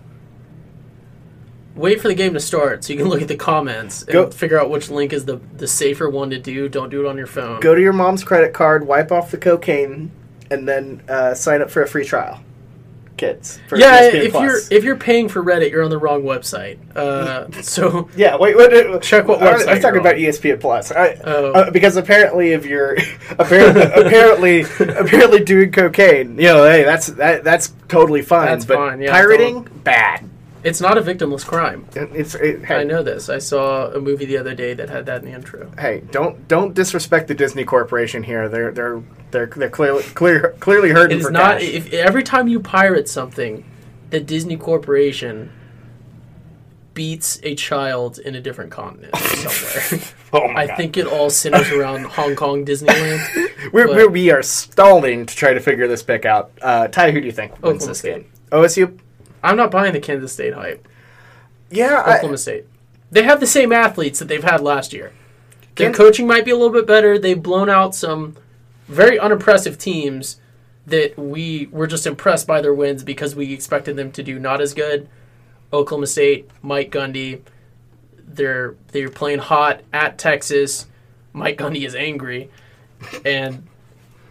Wait 1.75 2.01
for 2.01 2.09
the 2.09 2.15
game 2.15 2.35
to 2.35 2.41
start 2.41 2.83
so 2.83 2.93
you 2.93 2.99
can 2.99 3.09
look 3.09 3.23
at 3.23 3.29
the 3.29 3.37
comments 3.37 4.03
and 4.03 4.13
Go- 4.13 4.31
figure 4.31 4.61
out 4.61 4.69
which 4.69 4.91
link 4.91 5.13
is 5.13 5.27
the 5.27 5.37
the 5.57 5.69
safer 5.69 6.11
one 6.11 6.31
to 6.31 6.39
do. 6.41 6.69
Don't 6.69 6.89
do 6.91 7.07
it 7.07 7.09
on 7.09 7.17
your 7.17 7.29
phone. 7.29 7.61
Go 7.61 7.73
to 7.73 7.81
your 7.81 7.93
mom's 7.93 8.25
credit 8.25 8.53
card, 8.53 8.85
wipe 8.85 9.13
off 9.13 9.31
the 9.31 9.37
cocaine, 9.39 10.11
and 10.51 10.67
then 10.67 11.03
uh, 11.09 11.35
sign 11.35 11.63
up 11.63 11.71
for 11.71 11.81
a 11.83 11.87
free 11.87 12.05
trial. 12.05 12.43
Kids, 13.19 13.59
for 13.69 13.77
yeah, 13.77 14.05
if 14.05 14.31
Plus. 14.33 14.43
you're 14.71 14.79
if 14.79 14.85
you're 14.85 14.97
paying 14.97 15.29
for 15.29 15.43
Reddit, 15.43 15.71
you're 15.71 15.83
on 15.83 15.91
the 15.91 15.99
wrong 15.99 16.23
website. 16.23 16.79
Uh, 16.97 17.51
so 17.63 18.09
Yeah, 18.17 18.37
wait, 18.37 18.57
wait, 18.57 18.71
wait. 18.73 19.03
Check 19.03 19.27
what 19.29 19.43
I 19.43 19.53
was- 19.53 19.63
I 19.63 19.67
website 19.67 19.75
was 19.75 19.83
talking 19.83 20.01
about. 20.01 20.15
ESPN 20.17 20.61
Plus. 20.61 20.93
I, 20.93 21.21
Oh. 21.25 21.53
uh, 21.53 21.71
because 21.71 21.97
apparently, 21.97 22.53
if 22.53 22.65
you're 22.65 22.97
apparently 23.39 23.83
apparently 23.83 24.61
apparently 24.79 25.41
doing 25.45 25.73
cocaine, 25.73 26.37
you 26.39 26.45
know, 26.45 26.65
hey, 26.65 26.85
that's 26.85 27.09
that 27.09 27.43
that's 27.45 27.75
totally 27.89 28.23
fine. 28.23 28.47
That's 28.47 28.65
but 28.65 28.77
fine, 28.77 29.01
yeah, 29.03 29.11
pirating, 29.13 29.63
bad. 29.85 30.29
It's 30.65 30.81
not 30.81 30.99
a 30.99 31.03
victimless 31.03 31.47
crime. 31.47 31.87
It's 31.95 32.35
it, 32.35 32.65
hey, 32.65 32.77
I 32.77 32.85
know 32.85 33.03
this. 33.03 33.29
I 33.29 33.39
saw 33.39 33.91
a 33.93 34.01
movie 34.01 34.25
the 34.25 34.39
other 34.39 34.55
day 34.55 34.75
that 34.75 34.89
had 34.91 35.07
that 35.07 35.23
in 35.23 35.31
the 35.31 35.35
intro. 35.37 35.71
hey, 35.79 36.03
don't 36.11 36.47
don't 36.49 36.75
disrespect 36.75 37.29
the 37.29 37.35
Disney 37.35 37.65
Corporation 37.65 38.23
here. 38.23 38.49
They're 38.49 38.73
they're 38.73 39.03
they're 39.31 39.47
they're 39.47 39.71
clearly 39.71 40.03
clear, 40.03 40.57
clearly 40.61 40.91
hurting 40.91 41.21
for 41.21 41.31
not 41.31 41.61
cash. 41.61 41.69
if 41.69 41.93
every 41.93 42.23
time 42.23 42.49
you 42.49 42.61
pirate 42.61 43.09
something, 43.09 43.65
the 44.11 44.21
Disney 44.21 44.57
Corporation 44.57 45.53
beats 46.95 47.39
a 47.45 47.55
child 47.55 48.19
in 48.19 48.35
a 48.35 48.41
different 48.41 48.73
continent 48.73 49.15
somewhere. 49.17 50.03
oh 50.33 50.49
my 50.49 50.63
I 50.63 50.67
God. 50.67 50.77
think 50.77 50.97
it 50.97 51.07
all 51.07 51.31
centers 51.31 51.71
around 51.71 52.05
Hong 52.07 52.35
Kong 52.35 52.65
Disneyland. 52.65 53.21
we're, 53.73 53.87
we're 53.87 54.09
we 54.09 54.31
are 54.33 54.43
stalling 54.43 55.25
to 55.25 55.37
try 55.37 55.53
to 55.55 55.61
figure 55.61 55.87
this 55.87 56.03
pick 56.03 56.25
out. 56.25 56.51
Uh, 56.61 56.89
Ty, 56.89 57.13
who 57.13 57.21
do 57.21 57.27
you 57.27 57.33
think 57.33 57.53
wins 57.63 57.85
Oklahoma 57.85 57.87
this 57.87 57.99
State. 58.01 58.23
game? 58.23 58.33
OSU. 58.51 58.99
I'm 59.43 59.57
not 59.57 59.71
buying 59.71 59.93
the 59.93 60.01
Kansas 60.01 60.33
State 60.33 60.55
hype. 60.55 60.87
Yeah, 61.71 62.03
I, 62.05 62.17
Oklahoma 62.17 62.39
State. 62.39 62.65
They 63.11 63.23
have 63.23 63.41
the 63.41 63.47
same 63.47 63.73
athletes 63.73 64.19
that 64.19 64.29
they've 64.29 64.45
had 64.45 64.61
last 64.61 64.93
year. 64.93 65.13
Their 65.77 65.93
coaching 65.93 66.27
might 66.27 66.45
be 66.45 66.51
a 66.51 66.57
little 66.57 66.73
bit 66.73 66.87
better. 66.87 67.19
They've 67.19 67.41
blown 67.41 67.71
out 67.71 67.95
some 67.95 68.37
very 68.89 69.19
unimpressive 69.19 69.79
teams 69.79 70.41
that 70.87 71.17
we 71.19 71.69
were 71.71 71.87
just 71.87 72.07
impressed 72.07 72.47
by 72.47 72.61
their 72.61 72.75
wins 72.75 73.05
because 73.05 73.37
we 73.37 73.53
expected 73.53 73.97
them 73.97 74.11
to 74.13 74.23
do 74.23 74.39
not 74.39 74.61
as 74.61 74.75
good. 74.75 75.09
Oklahoma 75.73 76.07
State, 76.07 76.51
Mike 76.63 76.91
Gundy, 76.91 77.43
they're 78.17 78.75
they're 78.89 79.11
playing 79.11 79.39
hot 79.39 79.83
at 79.93 80.19
Texas. 80.19 80.87
Mike 81.33 81.59
Gundy 81.59 81.87
is 81.87 81.95
angry, 81.95 82.51
and 83.25 83.67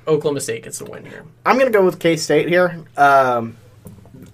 Oklahoma 0.08 0.42
State 0.42 0.64
gets 0.64 0.80
the 0.80 0.86
win 0.86 1.06
here. 1.06 1.24
I'm 1.46 1.58
gonna 1.58 1.72
go 1.72 1.86
with 1.86 2.00
K 2.00 2.18
State 2.18 2.50
here. 2.50 2.84
Um, 2.98 3.56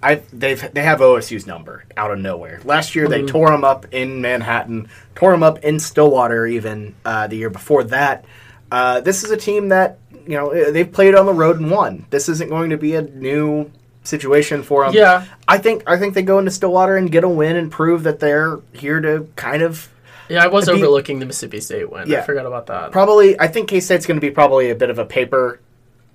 I 0.04 0.16
they've 0.32 0.72
they 0.74 0.82
have 0.82 1.00
OSU's 1.00 1.46
number 1.46 1.84
out 1.96 2.10
of 2.10 2.18
nowhere. 2.18 2.60
Last 2.64 2.94
year 2.94 3.08
they 3.08 3.18
Mm-hmm. 3.20 3.26
tore 3.28 3.50
them 3.50 3.64
up 3.64 3.86
in 3.92 4.20
Manhattan, 4.20 4.88
tore 5.14 5.32
them 5.32 5.42
up 5.42 5.58
in 5.64 5.80
Stillwater. 5.80 6.46
Even 6.46 6.94
uh, 7.04 7.26
the 7.26 7.36
year 7.36 7.50
before 7.50 7.84
that, 7.84 8.24
uh, 8.70 9.00
this 9.00 9.24
is 9.24 9.30
a 9.30 9.36
team 9.36 9.70
that 9.70 9.98
you 10.26 10.36
know 10.36 10.70
they've 10.72 10.90
played 10.92 11.14
on 11.14 11.26
the 11.26 11.32
road 11.32 11.58
and 11.60 11.70
won. 11.70 12.06
This 12.10 12.28
isn't 12.28 12.48
going 12.50 12.70
to 12.70 12.76
be 12.76 12.94
a 12.94 13.02
new 13.02 13.70
situation 14.02 14.62
for 14.62 14.84
them. 14.84 14.94
Yeah. 14.94 15.24
I 15.48 15.56
think 15.58 15.82
I 15.86 15.96
think 15.96 16.14
they 16.14 16.22
go 16.22 16.38
into 16.38 16.50
Stillwater 16.50 16.96
and 16.96 17.10
get 17.10 17.24
a 17.24 17.28
win 17.28 17.56
and 17.56 17.70
prove 17.72 18.02
that 18.02 18.20
they're 18.20 18.58
here 18.74 19.00
to 19.00 19.26
kind 19.36 19.62
of 19.62 19.88
Yeah, 20.28 20.44
I 20.44 20.48
was 20.48 20.68
overlooking 20.68 21.18
the 21.20 21.26
Mississippi 21.26 21.60
State 21.60 21.90
win. 21.90 22.08
Yeah. 22.08 22.18
I 22.18 22.22
forgot 22.22 22.44
about 22.46 22.66
that. 22.66 22.92
probably. 22.92 23.38
I 23.40 23.48
think 23.48 23.68
K 23.68 23.80
State's 23.80 24.04
going 24.06 24.16
to 24.18 24.20
be 24.20 24.30
probably 24.30 24.68
a 24.70 24.74
bit 24.74 24.90
of 24.90 24.98
a 24.98 25.06
paper, 25.06 25.60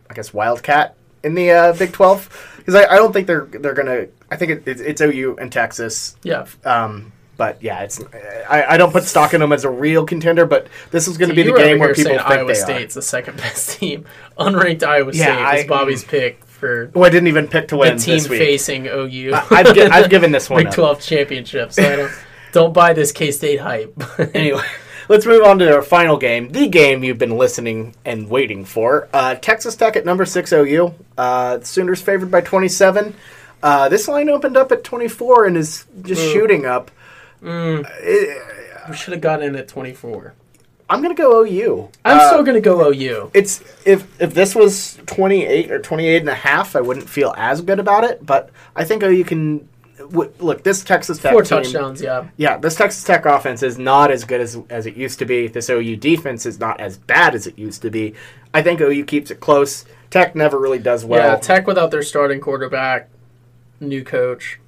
I 0.10 0.14
guess, 0.14 0.32
wildcat 0.34 0.96
in 1.24 1.34
the 1.36 1.52
uh, 1.52 1.74
Big 1.74 1.92
Twelve 1.94 2.30
because 2.58 2.76
I, 2.76 2.86
I 2.94 2.96
don't 2.98 3.14
think 3.14 3.28
they're 3.28 3.46
they're 3.46 3.74
going 3.74 3.88
to. 3.88 4.10
I 4.32 4.36
think 4.36 4.52
it, 4.52 4.68
it's, 4.68 4.82
it's 4.82 5.02
OU 5.02 5.38
and 5.40 5.52
Texas. 5.52 6.16
yeah. 6.24 6.46
Um, 6.64 7.12
but 7.38 7.64
yeah, 7.64 7.84
it's 7.84 8.02
I, 8.50 8.66
I 8.72 8.78
don't 8.78 8.92
put 8.92 9.06
stock 9.06 9.34
in 9.34 9.40
them 9.40 9.54
as 9.54 9.64
a 9.64 9.70
real 9.70 10.06
contender, 10.06 10.46
but 10.46 10.68
this 10.92 11.08
is 11.08 11.18
going 11.18 11.30
to 11.30 11.36
be 11.36 11.44
the 11.44 11.54
game 11.54 11.80
where 11.80 11.88
here 11.94 11.96
people 11.96 12.18
think 12.18 12.30
Iowa 12.30 12.48
they 12.48 12.54
State's 12.54 12.96
the 12.96 13.02
second 13.02 13.38
best 13.38 13.70
team. 13.80 14.06
Unranked 14.38 14.84
Iowa 14.84 15.12
Yeah, 15.14 15.24
State 15.24 15.42
I- 15.42 15.56
is 15.60 15.66
Bobby's 15.66 16.04
pick 16.04 16.44
for 16.46 16.70
are. 16.84 16.92
Well, 16.94 17.06
I 17.06 17.10
didn't 17.10 17.28
even 17.30 17.48
pick 17.48 17.70
to 17.70 17.78
win 17.78 17.96
the 17.96 18.04
team 18.04 18.20
facing 18.20 18.88
OU. 18.88 19.32
I- 19.34 19.72
gi- 19.74 19.82
I've 19.84 20.10
given 20.10 20.34
this 20.34 20.50
one 20.50 20.66
Big. 20.66 20.74
Twelve 20.74 21.00
championship. 21.02 21.72
So 21.72 21.82
I 21.84 21.96
don't 21.96 22.12
don't 22.52 22.74
buy 22.74 22.92
this 22.92 23.14
K 23.14 23.32
State 23.32 23.62
hype. 23.62 23.94
Anyway, 24.36 24.62
let's 25.10 25.26
move 25.26 25.44
on 25.44 25.60
to 25.60 25.76
our 25.76 25.82
final 25.82 26.18
game, 26.18 26.50
the 26.50 26.68
game 26.70 27.04
you've 27.04 27.18
been 27.18 27.38
listening 27.38 27.96
and 28.06 28.30
waiting 28.30 28.64
for. 28.64 29.10
Uh, 29.14 29.36
Texas 29.36 29.76
Tech 29.76 29.98
at 29.98 30.06
number 30.06 30.26
six 30.26 30.54
OU. 30.54 30.94
Uh, 31.18 31.60
Sooners 31.60 32.02
favored 32.02 32.32
by 32.32 32.40
27. 32.40 33.14
Uh, 33.62 33.90
this 33.90 34.08
line 34.08 34.30
opened 34.30 34.56
up 34.56 34.72
at 34.72 34.86
24 34.86 35.46
and 35.48 35.58
is 35.58 35.86
just 36.04 36.22
Ooh. 36.22 36.32
shooting 36.32 36.66
up. 36.66 36.90
we 37.42 38.96
should 38.96 39.12
have 39.14 39.22
got 39.22 39.42
in 39.44 39.56
at 39.56 39.68
twenty 39.68 39.94
four. 39.94 40.34
I'm 40.90 41.02
gonna 41.02 41.14
go 41.14 41.44
OU. 41.46 41.90
I'm 42.04 42.18
Uh, 42.20 42.28
still 42.30 42.44
gonna 42.44 42.60
go 42.62 42.90
OU. 42.92 43.32
It's 43.34 43.62
if 43.86 44.08
if 44.20 44.34
this 44.34 44.56
was 44.56 44.98
28 45.06 45.72
or 45.72 45.80
28 45.80 46.18
and 46.22 46.30
a 46.30 46.34
half, 46.34 46.76
I 46.76 46.82
wouldn't 46.82 47.08
feel 47.10 47.34
as 47.38 47.62
good 47.62 47.80
about 47.80 48.04
it. 48.04 48.26
But 48.26 48.50
I 48.76 48.84
think 48.84 49.04
OU 49.04 49.24
can. 49.26 49.70
Look, 50.00 50.64
this 50.64 50.84
Texas 50.84 51.20
Tech 51.20 51.34
Four 51.34 51.44
team, 51.44 51.64
touchdowns. 51.64 52.02
Yeah. 52.02 52.28
Yeah, 52.38 52.58
this 52.58 52.76
Texas 52.76 53.04
Tech 53.04 53.26
offense 53.26 53.62
is 53.64 53.78
not 53.78 54.12
as 54.12 54.24
good 54.24 54.40
as 54.42 54.58
as 54.70 54.86
it 54.86 54.96
used 54.96 55.20
to 55.20 55.26
be. 55.26 55.48
This 55.48 55.70
OU 55.70 55.98
defense 55.98 56.46
is 56.46 56.60
not 56.60 56.80
as 56.80 56.98
bad 56.98 57.36
as 57.36 57.46
it 57.48 57.58
used 57.60 57.82
to 57.82 57.90
be. 57.90 58.14
I 58.54 58.62
think 58.62 58.80
OU 58.82 59.04
keeps 59.06 59.30
it 59.30 59.40
close. 59.40 59.86
Tech 60.10 60.36
never 60.36 60.58
really 60.58 60.80
does 60.80 61.06
well. 61.06 61.34
yeah. 61.34 61.36
Tech 61.38 61.68
without 61.68 61.92
their 61.92 62.02
starting 62.02 62.40
quarterback, 62.40 63.10
new 63.80 64.04
coach. 64.04 64.60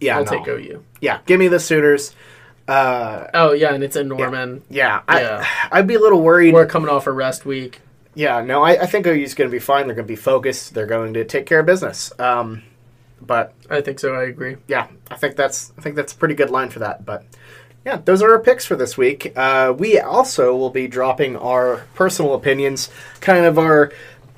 yeah, 0.00 0.18
I'll 0.18 0.24
no. 0.24 0.30
take 0.30 0.48
OU. 0.48 0.84
Yeah, 1.00 1.20
give 1.26 1.38
me 1.38 1.48
the 1.48 1.60
Sooners. 1.60 2.14
Uh, 2.68 3.28
Oh 3.34 3.52
yeah, 3.52 3.72
and 3.74 3.82
it's 3.82 3.96
in 3.96 4.08
Norman. 4.08 4.62
yeah, 4.68 5.02
I, 5.08 5.20
Yeah. 5.20 5.46
I'd 5.70 5.86
be 5.86 5.94
a 5.94 6.00
little 6.00 6.20
worried. 6.22 6.54
We're 6.54 6.66
coming 6.66 6.88
off 6.90 7.06
a 7.06 7.12
rest 7.12 7.44
week. 7.46 7.80
Yeah, 8.14 8.42
no, 8.42 8.62
I, 8.62 8.82
I 8.82 8.86
think 8.86 9.06
OU's 9.06 9.34
going 9.34 9.48
to 9.48 9.52
be 9.52 9.58
fine. 9.58 9.86
They're 9.86 9.94
going 9.96 10.06
to 10.06 10.12
be 10.12 10.16
focused. 10.16 10.74
They're 10.74 10.86
going 10.86 11.14
to 11.14 11.24
take 11.24 11.46
care 11.46 11.60
of 11.60 11.66
business. 11.66 12.12
Um, 12.18 12.62
but 13.26 13.54
I 13.70 13.80
think 13.80 13.98
so. 13.98 14.14
I 14.14 14.24
agree. 14.24 14.56
yeah, 14.68 14.88
I 15.10 15.16
think 15.16 15.36
that's 15.36 15.72
I 15.78 15.80
think 15.82 15.96
that's 15.96 16.12
a 16.12 16.16
pretty 16.16 16.34
good 16.34 16.50
line 16.50 16.70
for 16.70 16.78
that. 16.80 17.04
But 17.04 17.24
yeah, 17.84 17.96
those 18.04 18.22
are 18.22 18.30
our 18.32 18.38
picks 18.38 18.64
for 18.64 18.76
this 18.76 18.96
week. 18.96 19.32
Uh, 19.36 19.74
we 19.76 19.98
also 19.98 20.54
will 20.56 20.70
be 20.70 20.86
dropping 20.88 21.36
our 21.36 21.84
personal 21.94 22.34
opinions, 22.34 22.90
kind 23.20 23.44
of 23.44 23.58
our 23.58 23.92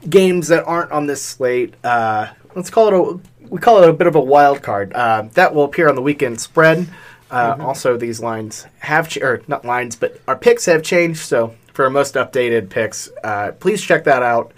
games 0.08 0.48
that 0.48 0.64
aren't 0.64 0.92
on 0.92 1.06
this 1.06 1.22
slate. 1.22 1.74
Uh, 1.84 2.28
let's 2.54 2.70
call 2.70 2.88
it 2.88 2.94
a 2.94 3.20
we 3.48 3.58
call 3.60 3.82
it 3.82 3.88
a 3.88 3.92
bit 3.92 4.06
of 4.06 4.14
a 4.16 4.20
wild 4.20 4.62
card. 4.62 4.92
Uh, 4.94 5.22
that 5.34 5.54
will 5.54 5.64
appear 5.64 5.88
on 5.88 5.94
the 5.94 6.02
weekend 6.02 6.40
spread. 6.40 6.88
Uh, 7.30 7.56
Also, 7.60 7.96
these 7.96 8.20
lines 8.20 8.66
have 8.78 9.08
ch- 9.08 9.18
or 9.18 9.42
not 9.48 9.64
lines, 9.64 9.96
but 9.96 10.20
our 10.28 10.36
picks 10.36 10.66
have 10.66 10.82
changed. 10.82 11.20
So 11.20 11.54
for 11.72 11.84
our 11.84 11.90
most 11.90 12.14
updated 12.14 12.70
picks, 12.70 13.10
uh, 13.24 13.52
please 13.58 13.82
check 13.82 14.04
that 14.04 14.22
out. 14.22 14.52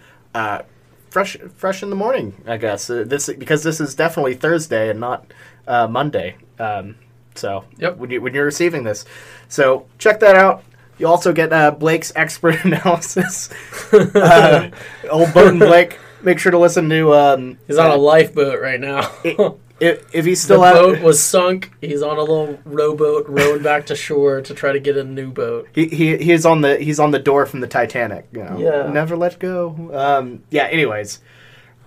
Uh, 1.06 1.10
fresh, 1.10 1.36
fresh 1.56 1.82
in 1.82 1.90
the 1.90 1.96
morning, 1.96 2.34
I 2.46 2.56
guess. 2.56 2.90
Uh, 2.90 3.04
this 3.06 3.28
because 3.38 3.62
this 3.62 3.80
is 3.80 3.94
definitely 3.94 4.34
Thursday 4.34 4.90
and 4.90 5.00
not 5.00 5.26
uh, 5.66 5.86
Monday. 5.88 6.36
Um, 6.58 6.96
So 7.34 7.64
Yep. 7.78 7.96
when 7.98 8.10
you 8.10 8.20
when 8.22 8.34
you're 8.34 8.44
receiving 8.44 8.84
this, 8.84 9.04
so 9.48 9.86
check 9.98 10.20
that 10.20 10.36
out. 10.36 10.62
You 10.98 11.06
also 11.08 11.32
get 11.32 11.52
uh, 11.52 11.70
Blake's 11.72 12.12
expert 12.16 12.56
analysis. 12.64 13.50
uh, 13.92 14.70
old 15.10 15.32
Bowden 15.34 15.58
Blake. 15.58 15.98
Make 16.22 16.38
sure 16.38 16.50
to 16.52 16.58
listen 16.58 16.88
to. 16.88 17.12
Um, 17.14 17.58
He's 17.66 17.76
on 17.78 17.90
a 17.90 17.96
lifeboat 17.96 18.60
right 18.60 18.80
now. 18.80 19.12
if, 19.78 20.14
if 20.14 20.24
he's 20.24 20.40
the 20.42 20.54
still 20.54 20.64
out. 20.64 20.74
boat 20.74 21.00
was 21.02 21.22
sunk. 21.22 21.72
He's 21.80 22.02
on 22.02 22.16
a 22.16 22.20
little 22.20 22.58
rowboat 22.64 23.26
rowing 23.28 23.62
back 23.62 23.86
to 23.86 23.96
shore 23.96 24.40
to 24.40 24.54
try 24.54 24.72
to 24.72 24.80
get 24.80 24.96
a 24.96 25.04
new 25.04 25.30
boat. 25.30 25.68
He, 25.74 25.88
he 25.88 26.16
he's 26.16 26.46
on 26.46 26.62
the 26.62 26.76
he's 26.78 26.98
on 26.98 27.10
the 27.10 27.18
door 27.18 27.44
from 27.46 27.60
the 27.60 27.66
Titanic. 27.66 28.26
You 28.32 28.44
know, 28.44 28.58
Yeah. 28.58 28.90
never 28.90 29.16
let 29.16 29.38
go. 29.38 29.90
Um, 29.92 30.42
yeah. 30.50 30.64
Anyways, 30.64 31.20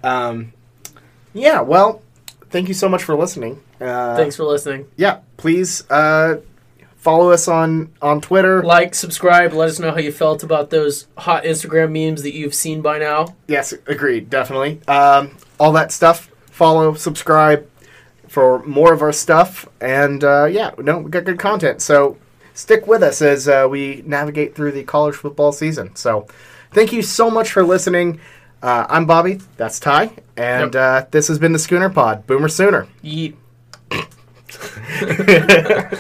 um, 0.04 0.54
yeah. 1.34 1.62
Well, 1.62 2.02
thank 2.50 2.68
you 2.68 2.74
so 2.74 2.88
much 2.90 3.04
for 3.04 3.16
listening. 3.16 3.62
Uh, 3.82 4.16
Thanks 4.18 4.36
for 4.36 4.44
listening. 4.44 4.88
Yeah, 4.98 5.20
please 5.38 5.90
uh, 5.90 6.42
follow 6.98 7.32
us 7.32 7.48
on 7.48 7.92
on 8.02 8.20
Twitter. 8.22 8.62
Like, 8.62 8.94
subscribe. 8.94 9.54
Let 9.54 9.70
us 9.70 9.80
know 9.80 9.92
how 9.92 10.00
you 10.00 10.12
felt 10.12 10.44
about 10.44 10.70
those 10.70 11.08
hot 11.18 11.44
Instagram 11.46 11.92
memes 11.92 12.22
that 12.24 12.34
you've 12.34 12.54
seen 12.54 12.82
by 12.82 13.00
now. 13.00 13.36
Yes, 13.48 13.74
agreed, 13.88 14.30
definitely. 14.30 14.82
Um, 14.88 15.38
all 15.60 15.72
that 15.74 15.92
stuff. 15.92 16.30
Follow, 16.52 16.94
subscribe 16.94 17.66
for 18.30 18.64
more 18.64 18.94
of 18.94 19.02
our 19.02 19.12
stuff, 19.12 19.68
and 19.82 20.24
uh, 20.24 20.46
yeah, 20.46 20.72
no, 20.78 21.00
we 21.00 21.12
got 21.12 21.26
good 21.26 21.40
content. 21.40 21.82
So 21.82 22.18
stick 22.54 22.88
with 22.88 23.04
us 23.04 23.22
as 23.22 23.48
uh, 23.48 23.68
we 23.70 24.04
navigate 24.06 24.56
through 24.56 24.72
the 24.72 24.84
college 24.84 25.16
football 25.16 25.52
season. 25.52 25.96
So 25.96 26.28
thank 26.72 26.94
you 26.94 27.02
so 27.02 27.30
much 27.30 27.52
for 27.52 27.64
listening. 27.64 28.20
Uh, 28.62 28.86
I'm 28.90 29.06
Bobby. 29.06 29.40
That's 29.58 29.80
Ty, 29.80 30.12
and 30.38 30.76
uh, 30.76 31.06
this 31.12 31.28
has 31.28 31.40
been 31.40 31.54
the 31.54 31.60
Schooner 31.60 31.90
Pod. 31.90 32.28
Boomer 32.28 32.50
Sooner. 32.50 32.88
Yeet. 33.04 33.36